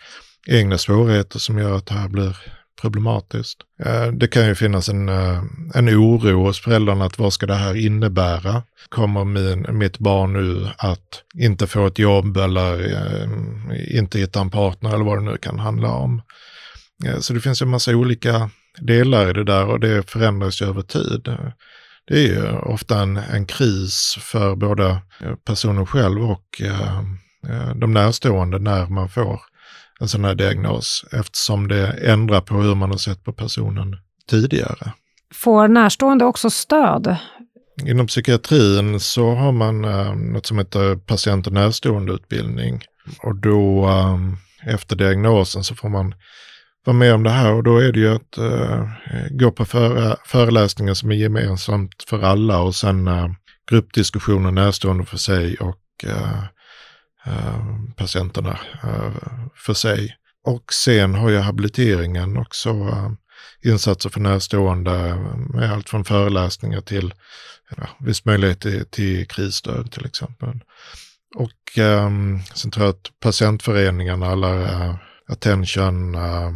egna 0.47 0.79
svårigheter 0.79 1.39
som 1.39 1.59
gör 1.59 1.77
att 1.77 1.87
det 1.87 1.95
här 1.95 2.09
blir 2.09 2.37
problematiskt. 2.81 3.59
Eh, 3.85 4.07
det 4.07 4.27
kan 4.27 4.47
ju 4.47 4.55
finnas 4.55 4.89
en, 4.89 5.09
eh, 5.09 5.43
en 5.75 5.89
oro 5.89 6.45
hos 6.45 6.61
föräldrarna 6.61 7.05
att 7.05 7.19
vad 7.19 7.33
ska 7.33 7.47
det 7.47 7.55
här 7.55 7.77
innebära? 7.77 8.63
Kommer 8.89 9.25
min, 9.25 9.79
mitt 9.79 9.99
barn 9.99 10.33
nu 10.33 10.69
att 10.79 11.23
inte 11.35 11.67
få 11.67 11.87
ett 11.87 11.99
jobb 11.99 12.37
eller 12.37 12.93
eh, 12.93 13.99
inte 13.99 14.19
hitta 14.19 14.41
en 14.41 14.51
partner 14.51 14.95
eller 14.95 15.05
vad 15.05 15.19
det 15.19 15.31
nu 15.31 15.37
kan 15.37 15.59
handla 15.59 15.89
om? 15.89 16.23
Så 17.21 17.33
det 17.33 17.41
finns 17.41 17.63
ju 17.63 17.65
en 17.65 17.71
massa 17.71 17.91
olika 17.91 18.51
delar 18.81 19.31
i 19.31 19.33
det 19.33 19.45
där 19.45 19.67
och 19.67 19.81
det 19.81 20.11
förändras 20.11 20.63
ju 20.63 20.67
över 20.67 20.83
tid. 20.83 21.37
Det 22.09 22.15
är 22.15 22.29
ju 22.29 22.51
ofta 22.51 23.03
en, 23.03 23.17
en 23.17 23.47
kris 23.47 24.19
för 24.21 24.57
både 24.57 24.99
personen 25.47 25.87
själv 25.87 26.31
och 26.31 26.63
de 27.75 27.93
närstående 27.93 28.59
när 28.59 28.87
man 28.87 29.09
får 29.09 29.41
en 30.01 30.09
sån 30.09 30.25
här 30.25 30.35
diagnos 30.35 31.05
eftersom 31.13 31.69
det 31.69 31.87
ändrar 31.87 32.41
på 32.41 32.55
hur 32.55 32.75
man 32.75 32.91
har 32.91 32.99
sett 32.99 33.25
på 33.25 33.33
personen 33.33 33.97
tidigare. 34.31 34.93
Får 35.35 35.69
närstående 35.69 36.25
också 36.25 36.51
stöd? 36.51 37.17
Inom 37.87 38.07
psykiatrin 38.07 39.01
så 39.01 39.35
har 39.35 39.53
man 39.53 39.85
eh, 39.85 40.15
något 40.15 40.47
som 40.47 40.59
heter 40.59 40.97
patient 40.97 41.47
och 41.47 41.53
närståendeutbildning. 41.53 42.83
Och 43.23 43.37
då 43.37 43.89
eh, 43.89 44.19
efter 44.75 44.97
diagnosen 44.97 45.65
så 45.65 45.75
får 45.75 45.89
man 45.89 46.15
vara 46.85 46.97
med 46.97 47.15
om 47.15 47.23
det 47.23 47.31
här 47.31 47.53
och 47.53 47.63
då 47.63 47.79
är 47.79 47.93
det 47.93 48.01
ju 48.01 48.15
att 48.15 48.39
eh, 48.39 48.87
gå 49.31 49.51
på 49.51 49.65
före, 49.65 50.17
föreläsningar 50.27 50.95
som 50.95 51.11
är 51.11 51.15
gemensamt 51.15 52.05
för 52.09 52.23
alla 52.23 52.61
och 52.61 52.75
sen 52.75 53.09
eh, 53.09 53.29
gruppdiskussioner 53.71 54.51
närstående 54.51 55.05
för 55.05 55.17
sig 55.17 55.57
och 55.57 56.05
eh, 56.05 56.45
Eh, 57.27 57.61
patienterna 57.97 58.59
eh, 58.83 59.13
för 59.55 59.75
sig. 59.75 60.17
Och 60.45 60.73
sen 60.73 61.15
har 61.15 61.31
jag 61.31 61.43
habiliteringen 61.43 62.37
också, 62.37 62.71
eh, 62.71 63.11
insatser 63.63 64.11
för 64.11 64.21
närstående 64.21 65.17
med 65.55 65.73
allt 65.73 65.89
från 65.89 66.05
föreläsningar 66.05 66.81
till 66.81 67.15
ja, 67.77 67.89
viss 68.01 68.25
möjlighet 68.25 68.61
till, 68.61 68.87
till 68.87 69.29
krisstöd 69.29 69.93
till 69.93 70.07
exempel. 70.07 70.61
Och 71.35 71.79
ehm, 71.79 72.41
sen 72.55 72.71
tror 72.71 72.87
jag 72.87 72.95
att 72.95 73.21
patientföreningarna, 73.21 74.27
alla 74.27 74.99
attention 75.29 76.15
eh, 76.15 76.53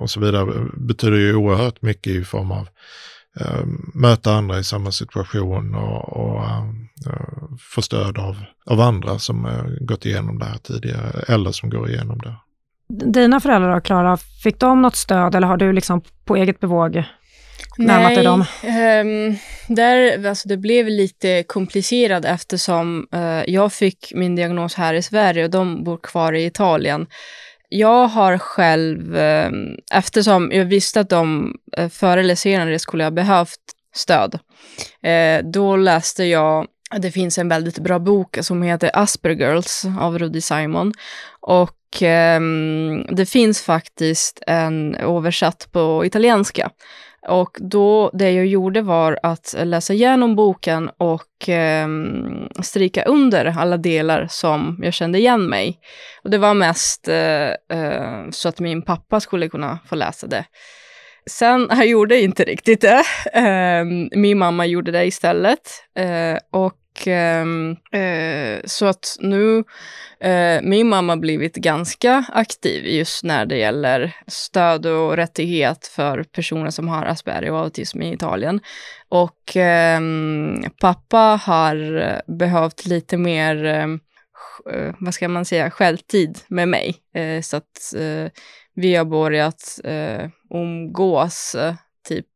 och 0.00 0.10
så 0.10 0.20
vidare 0.20 0.68
betyder 0.76 1.16
ju 1.16 1.34
oerhört 1.34 1.82
mycket 1.82 2.12
i 2.12 2.24
form 2.24 2.50
av 2.50 2.68
möta 3.94 4.32
andra 4.32 4.58
i 4.58 4.64
samma 4.64 4.92
situation 4.92 5.74
och, 5.74 6.16
och 6.16 6.44
eh, 6.44 7.24
få 7.74 7.82
stöd 7.82 8.18
av, 8.18 8.36
av 8.66 8.80
andra 8.80 9.18
som 9.18 9.44
eh, 9.44 9.64
gått 9.80 10.06
igenom 10.06 10.38
det 10.38 10.44
här 10.44 10.58
tidigare 10.58 11.24
eller 11.28 11.52
som 11.52 11.70
går 11.70 11.90
igenom 11.90 12.18
det. 12.18 12.36
Dina 13.12 13.40
föräldrar 13.40 13.74
då, 13.74 13.80
Klara, 13.80 14.16
fick 14.16 14.60
de 14.60 14.82
något 14.82 14.96
stöd 14.96 15.34
eller 15.34 15.46
har 15.46 15.56
du 15.56 15.72
liksom 15.72 16.02
på 16.24 16.36
eget 16.36 16.60
bevåg 16.60 17.04
närmat 17.78 18.14
dig 18.14 18.24
dem? 18.24 18.44
ehm, 18.62 19.36
där, 19.68 20.26
alltså 20.28 20.48
det 20.48 20.56
blev 20.56 20.88
lite 20.88 21.42
komplicerat 21.42 22.24
eftersom 22.24 23.06
eh, 23.12 23.42
jag 23.46 23.72
fick 23.72 24.12
min 24.14 24.36
diagnos 24.36 24.74
här 24.74 24.94
i 24.94 25.02
Sverige 25.02 25.44
och 25.44 25.50
de 25.50 25.84
bor 25.84 25.98
kvar 26.02 26.32
i 26.32 26.44
Italien. 26.44 27.06
Jag 27.74 28.08
har 28.08 28.38
själv, 28.38 29.16
ehm, 29.16 29.76
eftersom 29.92 30.50
jag 30.52 30.64
visste 30.64 31.00
att 31.00 31.08
de 31.08 31.54
före 31.76 31.88
förr 31.88 32.18
eller 32.18 32.34
senare 32.34 32.78
skulle 32.78 33.04
ha 33.04 33.10
behövt 33.10 33.60
stöd, 33.94 34.38
eh, 35.02 35.44
då 35.44 35.76
läste 35.76 36.24
jag 36.24 36.66
det 36.98 37.10
finns 37.10 37.38
en 37.38 37.48
väldigt 37.48 37.78
bra 37.78 37.98
bok 37.98 38.38
som 38.40 38.62
heter 38.62 38.90
Aspergirls 38.94 39.84
av 40.00 40.18
Rudy 40.18 40.40
Simon. 40.40 40.92
Och 41.40 41.76
och 41.92 42.02
eh, 42.02 42.40
det 43.08 43.26
finns 43.26 43.62
faktiskt 43.62 44.42
en 44.46 44.94
översatt 44.94 45.68
på 45.72 46.04
italienska. 46.06 46.70
Och 47.28 47.58
då, 47.60 48.10
det 48.12 48.30
jag 48.30 48.46
gjorde 48.46 48.82
var 48.82 49.18
att 49.22 49.54
läsa 49.58 49.92
igenom 49.92 50.36
boken 50.36 50.90
och 50.98 51.48
eh, 51.48 51.88
stryka 52.62 53.04
under 53.04 53.58
alla 53.58 53.76
delar 53.76 54.26
som 54.30 54.80
jag 54.82 54.94
kände 54.94 55.18
igen 55.18 55.42
mig. 55.42 55.78
Och 56.24 56.30
det 56.30 56.38
var 56.38 56.54
mest 56.54 57.08
eh, 57.08 57.50
eh, 57.50 58.30
så 58.30 58.48
att 58.48 58.60
min 58.60 58.82
pappa 58.82 59.20
skulle 59.20 59.48
kunna 59.48 59.78
få 59.86 59.94
läsa 59.94 60.26
det. 60.26 60.44
Sen, 61.30 61.66
han 61.70 61.88
gjorde 61.88 62.20
inte 62.20 62.44
riktigt 62.44 62.80
det. 62.80 63.02
Eh, 63.32 63.84
min 64.18 64.38
mamma 64.38 64.66
gjorde 64.66 64.92
det 64.92 65.04
istället. 65.04 65.70
Eh, 65.98 66.38
och 66.50 66.74
Ehm, 67.06 67.76
eh, 67.92 68.60
så 68.64 68.86
att 68.86 69.16
nu, 69.20 69.64
eh, 70.20 70.62
min 70.62 70.88
mamma 70.88 71.16
blivit 71.16 71.56
ganska 71.56 72.24
aktiv 72.32 72.86
just 72.86 73.24
när 73.24 73.46
det 73.46 73.56
gäller 73.56 74.16
stöd 74.26 74.86
och 74.86 75.16
rättighet 75.16 75.86
för 75.86 76.22
personer 76.22 76.70
som 76.70 76.88
har 76.88 77.06
Asperger 77.06 77.50
och 77.50 77.58
autism 77.58 78.02
i 78.02 78.12
Italien. 78.12 78.60
Och 79.08 79.56
eh, 79.56 80.00
pappa 80.80 81.40
har 81.42 81.96
eh, 81.96 82.34
behövt 82.34 82.86
lite 82.86 83.16
mer, 83.16 83.64
eh, 83.64 83.88
eh, 84.74 84.94
vad 84.98 85.14
ska 85.14 85.28
man 85.28 85.44
säga, 85.44 85.70
självtid 85.70 86.38
med 86.48 86.68
mig. 86.68 86.94
Eh, 87.14 87.40
så 87.40 87.56
att 87.56 87.94
eh, 87.96 88.30
vi 88.74 88.94
har 88.94 89.04
börjat 89.04 89.80
eh, 89.84 90.28
umgås 90.50 91.56
typ 92.08 92.26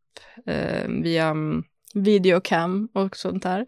via 0.87 1.25
mm, 1.25 1.63
videocam 1.95 2.89
och 2.93 3.17
sånt 3.17 3.43
där. 3.43 3.67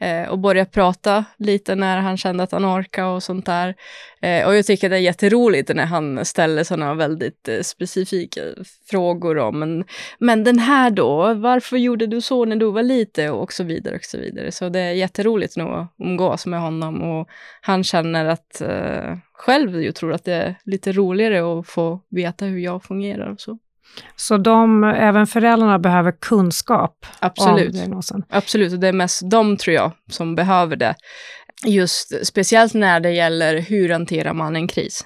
Eh, 0.00 0.28
och 0.28 0.38
börja 0.38 0.64
prata 0.64 1.24
lite 1.36 1.74
när 1.74 1.98
han 1.98 2.16
kände 2.16 2.42
att 2.42 2.52
han 2.52 2.64
orkade 2.64 3.08
och 3.08 3.22
sånt 3.22 3.46
där. 3.46 3.74
Eh, 4.22 4.46
och 4.46 4.56
jag 4.56 4.66
tycker 4.66 4.90
det 4.90 4.96
är 4.96 5.00
jätteroligt 5.00 5.74
när 5.74 5.86
han 5.86 6.24
ställer 6.24 6.64
sådana 6.64 6.94
väldigt 6.94 7.48
eh, 7.48 7.60
specifika 7.60 8.40
frågor 8.90 9.38
om, 9.38 9.58
men, 9.58 9.84
men 10.18 10.44
den 10.44 10.58
här 10.58 10.90
då, 10.90 11.34
varför 11.34 11.76
gjorde 11.76 12.06
du 12.06 12.20
så 12.20 12.44
när 12.44 12.56
du 12.56 12.70
var 12.70 12.82
lite 12.82 13.30
och 13.30 13.52
så 13.52 13.64
vidare 13.64 13.94
och 13.96 14.04
så 14.04 14.18
vidare. 14.18 14.52
Så 14.52 14.68
det 14.68 14.80
är 14.80 14.92
jätteroligt 14.92 15.56
nu 15.56 15.62
att 15.62 15.94
umgås 15.98 16.46
med 16.46 16.60
honom 16.60 17.02
och 17.02 17.28
han 17.60 17.84
känner 17.84 18.24
att 18.24 18.60
eh, 18.60 19.16
själv 19.32 19.82
jag 19.82 19.94
tror 19.94 20.12
att 20.12 20.24
det 20.24 20.34
är 20.34 20.54
lite 20.64 20.92
roligare 20.92 21.58
att 21.58 21.68
få 21.68 22.00
veta 22.10 22.44
hur 22.44 22.58
jag 22.58 22.84
fungerar 22.84 23.32
och 23.32 23.40
så. 23.40 23.58
Så 24.16 24.36
de, 24.36 24.84
även 24.84 25.26
föräldrarna 25.26 25.78
behöver 25.78 26.12
kunskap 26.12 27.06
Absolut. 27.20 27.66
om 27.66 27.72
diagnosen? 27.72 28.24
Absolut, 28.28 28.80
det 28.80 28.88
är 28.88 28.92
mest 28.92 29.30
de 29.30 29.56
tror 29.56 29.74
jag 29.74 29.92
som 30.10 30.34
behöver 30.34 30.76
det. 30.76 30.94
Just 31.64 32.26
speciellt 32.26 32.74
när 32.74 33.00
det 33.00 33.10
gäller 33.10 33.60
hur 33.60 33.88
hanterar 33.88 34.32
man 34.32 34.56
en 34.56 34.68
kris. 34.68 35.04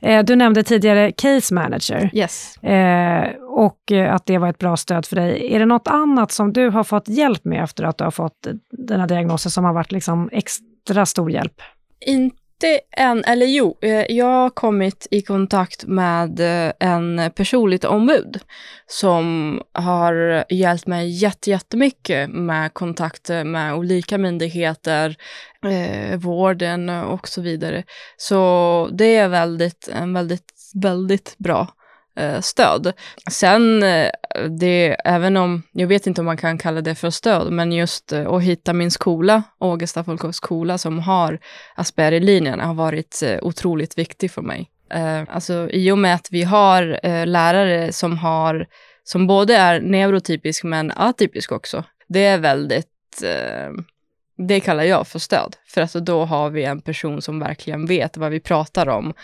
Eh, 0.00 0.24
du 0.24 0.36
nämnde 0.36 0.62
tidigare 0.62 1.12
case 1.12 1.54
manager 1.54 2.10
yes. 2.12 2.56
eh, 2.56 3.30
och 3.48 3.92
att 4.10 4.26
det 4.26 4.38
var 4.38 4.48
ett 4.48 4.58
bra 4.58 4.76
stöd 4.76 5.06
för 5.06 5.16
dig. 5.16 5.54
Är 5.54 5.58
det 5.58 5.66
något 5.66 5.88
annat 5.88 6.32
som 6.32 6.52
du 6.52 6.68
har 6.70 6.84
fått 6.84 7.08
hjälp 7.08 7.44
med 7.44 7.64
efter 7.64 7.84
att 7.84 7.98
du 7.98 8.04
har 8.04 8.10
fått 8.10 8.46
den 8.70 9.00
här 9.00 9.08
diagnosen 9.08 9.50
som 9.50 9.64
har 9.64 9.72
varit 9.72 9.92
liksom 9.92 10.28
extra 10.32 11.06
stor 11.06 11.30
hjälp? 11.30 11.54
Inte 12.06 12.43
inte 12.54 12.80
än, 12.96 13.24
eller 13.24 13.46
jo, 13.46 13.78
eh, 13.82 14.04
jag 14.08 14.26
har 14.26 14.50
kommit 14.50 15.06
i 15.10 15.22
kontakt 15.22 15.84
med 15.86 16.40
eh, 16.40 16.72
en 16.80 17.30
personligt 17.36 17.84
ombud 17.84 18.40
som 18.86 19.60
har 19.72 20.44
hjälpt 20.52 20.86
mig 20.86 21.08
jättemycket 21.44 22.30
med 22.30 22.74
kontakter 22.74 23.44
med 23.44 23.74
olika 23.74 24.18
myndigheter, 24.18 25.16
eh, 25.66 26.18
vården 26.18 26.88
och 26.88 27.28
så 27.28 27.40
vidare. 27.40 27.84
Så 28.16 28.88
det 28.92 29.16
är 29.16 29.28
väldigt, 29.28 29.88
en 29.88 30.14
väldigt, 30.14 30.52
väldigt 30.82 31.34
bra 31.38 31.60
eh, 31.60 31.68
Eh, 32.16 32.40
stöd. 32.40 32.92
Sen, 33.30 33.82
eh, 33.82 34.10
det, 34.60 34.96
även 35.04 35.36
om, 35.36 35.62
jag 35.72 35.86
vet 35.86 36.06
inte 36.06 36.20
om 36.20 36.24
man 36.24 36.36
kan 36.36 36.58
kalla 36.58 36.80
det 36.80 36.94
för 36.94 37.10
stöd, 37.10 37.52
men 37.52 37.72
just 37.72 38.12
eh, 38.12 38.26
att 38.26 38.42
hitta 38.42 38.72
min 38.72 38.90
skola, 38.90 39.42
Ågesta 39.58 40.04
folkhögskola, 40.04 40.78
som 40.78 40.98
har 40.98 41.38
Aspergerlinjen, 41.74 42.60
har 42.60 42.74
varit 42.74 43.22
otroligt 43.42 43.98
viktig 43.98 44.30
för 44.30 44.42
mig. 44.42 44.70
Alltså 45.28 45.68
i 45.70 45.90
och 45.90 45.98
med 45.98 46.14
att 46.14 46.28
vi 46.30 46.42
har 46.42 47.00
lärare 47.26 47.92
som 47.92 48.18
har, 48.18 48.66
som 49.04 49.26
både 49.26 49.56
är 49.56 49.80
neurotypisk 49.80 50.64
men 50.64 50.90
atypisk 50.90 51.52
också. 51.52 51.84
Det 52.08 52.24
är 52.24 52.38
väldigt 52.38 53.22
det 54.36 54.60
kallar 54.60 54.84
jag 54.84 55.06
för 55.06 55.18
stöd, 55.18 55.56
för 55.66 55.80
att 55.80 55.92
då 55.92 56.24
har 56.24 56.50
vi 56.50 56.64
en 56.64 56.80
person 56.80 57.22
som 57.22 57.38
verkligen 57.38 57.86
vet 57.86 58.16
vad 58.16 58.30
vi 58.30 58.40
pratar 58.40 58.88
om. 58.88 59.14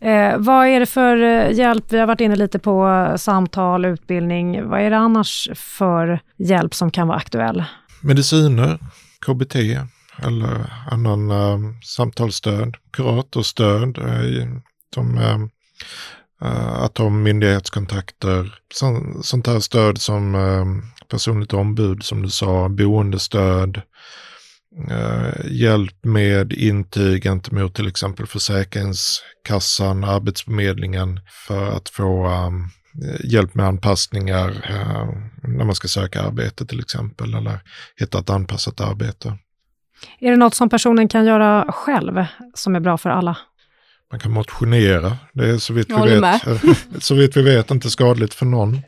Eh, 0.00 0.38
vad 0.38 0.66
är 0.66 0.80
det 0.80 0.86
för 0.86 1.22
eh, 1.22 1.52
hjälp? 1.52 1.84
Vi 1.88 1.98
har 1.98 2.06
varit 2.06 2.20
inne 2.20 2.36
lite 2.36 2.58
på 2.58 3.14
samtal, 3.16 3.84
utbildning. 3.84 4.68
Vad 4.68 4.80
är 4.80 4.90
det 4.90 4.98
annars 4.98 5.48
för 5.54 6.20
hjälp 6.38 6.74
som 6.74 6.90
kan 6.90 7.08
vara 7.08 7.18
aktuell? 7.18 7.64
Mediciner, 8.02 8.78
KBT 9.26 9.56
eller 10.22 10.72
annan 10.90 11.30
eh, 11.30 11.58
samtalsstöd, 11.84 12.76
kuratorstöd, 12.92 13.98
eh, 13.98 14.46
de, 14.94 15.18
eh, 15.18 15.40
eh 16.42 16.82
att 16.82 16.98
ha 16.98 17.10
myndighetskontakter, 17.10 18.54
sånt 19.22 19.46
här 19.46 19.60
stöd 19.60 20.00
som 20.00 20.34
eh, 20.34 20.64
personligt 21.08 21.52
ombud 21.52 22.04
som 22.04 22.22
du 22.22 22.30
sa, 22.30 22.68
boendestöd, 22.68 23.82
eh, 24.90 25.50
hjälp 25.50 26.04
med 26.04 26.52
intyg 26.52 27.22
gentemot 27.22 27.74
till 27.74 27.88
exempel 27.88 28.26
Försäkringskassan, 28.26 30.04
Arbetsförmedlingen 30.04 31.20
för 31.46 31.76
att 31.76 31.88
få 31.88 32.28
um, 32.28 32.70
hjälp 33.24 33.54
med 33.54 33.66
anpassningar 33.66 34.48
uh, 34.48 35.08
när 35.42 35.64
man 35.64 35.74
ska 35.74 35.88
söka 35.88 36.22
arbete 36.22 36.66
till 36.66 36.80
exempel 36.80 37.34
eller 37.34 37.60
hitta 37.96 38.18
ett 38.18 38.30
anpassat 38.30 38.80
arbete. 38.80 39.38
Är 40.20 40.30
det 40.30 40.36
något 40.36 40.54
som 40.54 40.68
personen 40.68 41.08
kan 41.08 41.26
göra 41.26 41.72
själv 41.72 42.24
som 42.54 42.76
är 42.76 42.80
bra 42.80 42.98
för 42.98 43.10
alla? 43.10 43.36
Man 44.10 44.20
kan 44.20 44.32
motionera. 44.32 45.16
Det 45.32 45.50
är 45.50 45.58
så 45.58 45.72
vitt, 45.72 45.90
vi 45.90 46.20
vet, 46.20 46.42
så 47.04 47.14
vitt 47.14 47.36
vi 47.36 47.42
vet 47.42 47.70
inte 47.70 47.90
skadligt 47.90 48.34
för 48.34 48.46
någon. 48.46 48.80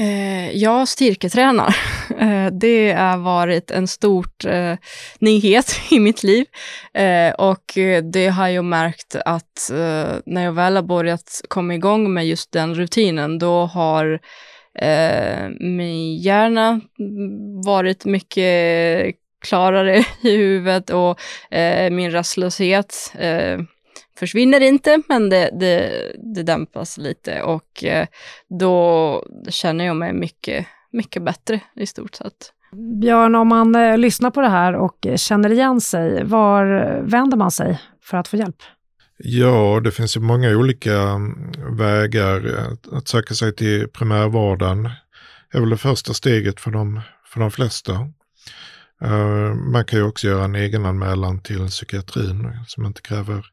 Eh, 0.00 0.56
jag 0.56 0.88
styrketränar. 0.88 1.76
Eh, 2.20 2.46
det 2.52 2.92
har 2.92 3.16
varit 3.16 3.70
en 3.70 3.88
stor 3.88 4.26
eh, 4.46 4.76
nyhet 5.18 5.80
i 5.90 6.00
mitt 6.00 6.22
liv. 6.22 6.46
Eh, 6.94 7.32
och 7.32 7.78
det 8.12 8.28
har 8.28 8.48
jag 8.48 8.64
märkt 8.64 9.16
att 9.24 9.70
eh, 9.70 10.16
när 10.26 10.44
jag 10.44 10.52
väl 10.52 10.76
har 10.76 10.82
börjat 10.82 11.42
komma 11.48 11.74
igång 11.74 12.12
med 12.14 12.26
just 12.26 12.52
den 12.52 12.74
rutinen, 12.74 13.38
då 13.38 13.66
har 13.66 14.20
eh, 14.78 15.48
min 15.60 16.16
hjärna 16.16 16.80
varit 17.64 18.04
mycket 18.04 19.14
klarare 19.44 19.96
i 20.22 20.36
huvudet 20.36 20.90
och 20.90 21.20
eh, 21.54 21.90
min 21.90 22.10
rastlöshet 22.10 23.12
eh, 23.18 23.58
försvinner 24.20 24.60
inte, 24.60 25.02
men 25.08 25.28
det, 25.28 25.50
det, 25.60 25.92
det 26.34 26.42
dämpas 26.42 26.98
lite 26.98 27.42
och 27.42 27.84
eh, 27.84 28.06
då 28.48 29.24
känner 29.48 29.84
jag 29.84 29.96
mig 29.96 30.12
mycket, 30.12 30.66
mycket 30.92 31.22
bättre 31.22 31.60
i 31.76 31.86
stort 31.86 32.14
sett. 32.14 32.52
Björn, 33.00 33.34
om 33.34 33.48
man 33.48 33.74
eh, 33.74 33.98
lyssnar 33.98 34.30
på 34.30 34.40
det 34.40 34.48
här 34.48 34.74
och 34.74 35.06
känner 35.16 35.52
igen 35.52 35.80
sig, 35.80 36.24
var 36.24 36.64
vänder 37.02 37.36
man 37.36 37.50
sig 37.50 37.80
för 38.02 38.16
att 38.16 38.28
få 38.28 38.36
hjälp? 38.36 38.62
Ja, 39.18 39.80
det 39.84 39.90
finns 39.90 40.16
ju 40.16 40.20
många 40.20 40.50
olika 40.50 40.94
mm, 40.94 41.52
vägar. 41.76 42.66
Att 42.92 43.08
söka 43.08 43.34
sig 43.34 43.54
till 43.54 43.88
primärvården 43.88 44.90
är 45.52 45.60
väl 45.60 45.70
det 45.70 45.76
första 45.76 46.14
steget 46.14 46.60
för 46.60 46.70
de, 46.70 47.00
för 47.24 47.40
de 47.40 47.50
flesta. 47.50 47.92
Uh, 49.04 49.54
man 49.54 49.84
kan 49.84 49.98
ju 49.98 50.04
också 50.04 50.26
göra 50.26 50.44
en 50.44 50.54
egenanmälan 50.54 51.42
till 51.42 51.66
psykiatrin 51.66 52.52
som 52.66 52.86
inte 52.86 53.02
kräver 53.02 53.46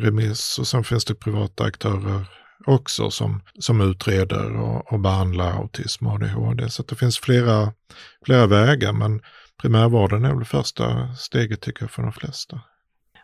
remiss 0.00 0.58
och 0.58 0.66
sen 0.66 0.84
finns 0.84 1.04
det 1.04 1.14
privata 1.14 1.64
aktörer 1.64 2.24
också 2.66 3.10
som, 3.10 3.42
som 3.58 3.80
utreder 3.80 4.56
och, 4.56 4.92
och 4.92 5.00
behandlar 5.00 5.52
autism 5.52 6.06
och 6.06 6.12
ADHD. 6.12 6.70
Så 6.70 6.82
det 6.82 6.94
finns 6.94 7.18
flera, 7.18 7.72
flera 8.26 8.46
vägar 8.46 8.92
men 8.92 9.20
primärvården 9.62 10.24
är 10.24 10.34
väl 10.34 10.44
första 10.44 11.14
steget 11.14 11.60
tycker 11.60 11.82
jag 11.82 11.90
för 11.90 12.02
de 12.02 12.12
flesta. 12.12 12.60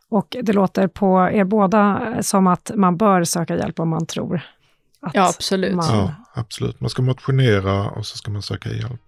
Och 0.09 0.37
det 0.43 0.53
låter 0.53 0.89
på 0.89 1.31
er 1.33 1.45
båda 1.45 2.15
som 2.23 2.47
att 2.47 2.71
man 2.75 2.97
bör 2.97 3.25
söka 3.25 3.57
hjälp 3.57 3.81
om 3.81 3.89
man 3.89 4.07
tror 4.07 4.41
att 5.01 5.15
Ja, 5.15 5.29
absolut. 5.29 5.75
Man... 5.75 5.99
Ja, 5.99 6.15
absolut. 6.35 6.81
Man 6.81 6.91
ska 6.91 7.03
motionera 7.03 7.91
och 7.91 8.07
så 8.07 8.17
ska 8.17 8.31
man 8.31 8.43
söka 8.43 8.69
hjälp. 8.69 9.01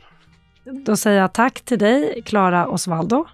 Då 0.86 0.96
säger 0.96 1.20
jag 1.20 1.32
tack 1.34 1.60
till 1.60 1.78
dig, 1.78 2.22
Klara 2.24 2.66
Osvaldo. 2.66 3.26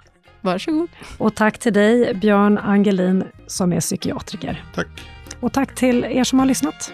Varsågod. 0.45 0.88
Och 1.19 1.35
tack 1.35 1.59
till 1.59 1.73
dig, 1.73 2.15
Björn 2.15 2.59
Angelin, 2.59 3.25
som 3.47 3.73
är 3.73 3.81
psykiatriker. 3.81 4.65
Tack. 4.75 4.87
Och 5.40 5.53
tack 5.53 5.75
till 5.75 6.05
er 6.05 6.25
som 6.25 6.38
har 6.38 6.47
lyssnat. 6.47 6.92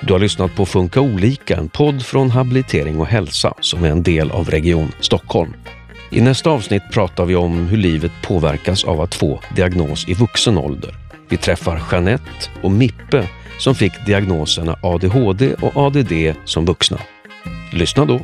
Du 0.00 0.12
har 0.12 0.20
lyssnat 0.20 0.56
på 0.56 0.66
Funka 0.66 1.00
olika, 1.00 1.56
en 1.56 1.68
podd 1.68 2.02
från 2.02 2.30
Habilitering 2.30 3.00
och 3.00 3.06
hälsa 3.06 3.54
som 3.60 3.84
är 3.84 3.90
en 3.90 4.02
del 4.02 4.30
av 4.30 4.50
Region 4.50 4.92
Stockholm. 5.00 5.52
I 6.10 6.20
nästa 6.20 6.50
avsnitt 6.50 6.82
pratar 6.92 7.24
vi 7.24 7.36
om 7.36 7.66
hur 7.66 7.76
livet 7.76 8.12
påverkas 8.22 8.84
av 8.84 9.00
att 9.00 9.14
få 9.14 9.40
diagnos 9.56 10.08
i 10.08 10.14
vuxen 10.14 10.58
ålder. 10.58 10.94
Vi 11.28 11.36
träffar 11.36 11.82
Jeanette 11.92 12.50
och 12.62 12.70
Mippe 12.70 13.28
som 13.58 13.74
fick 13.74 14.06
diagnoserna 14.06 14.76
ADHD 14.82 15.54
och 15.54 15.76
ADD 15.76 16.12
som 16.44 16.64
vuxna. 16.64 16.98
Lyssna 17.72 18.04
då! 18.04 18.20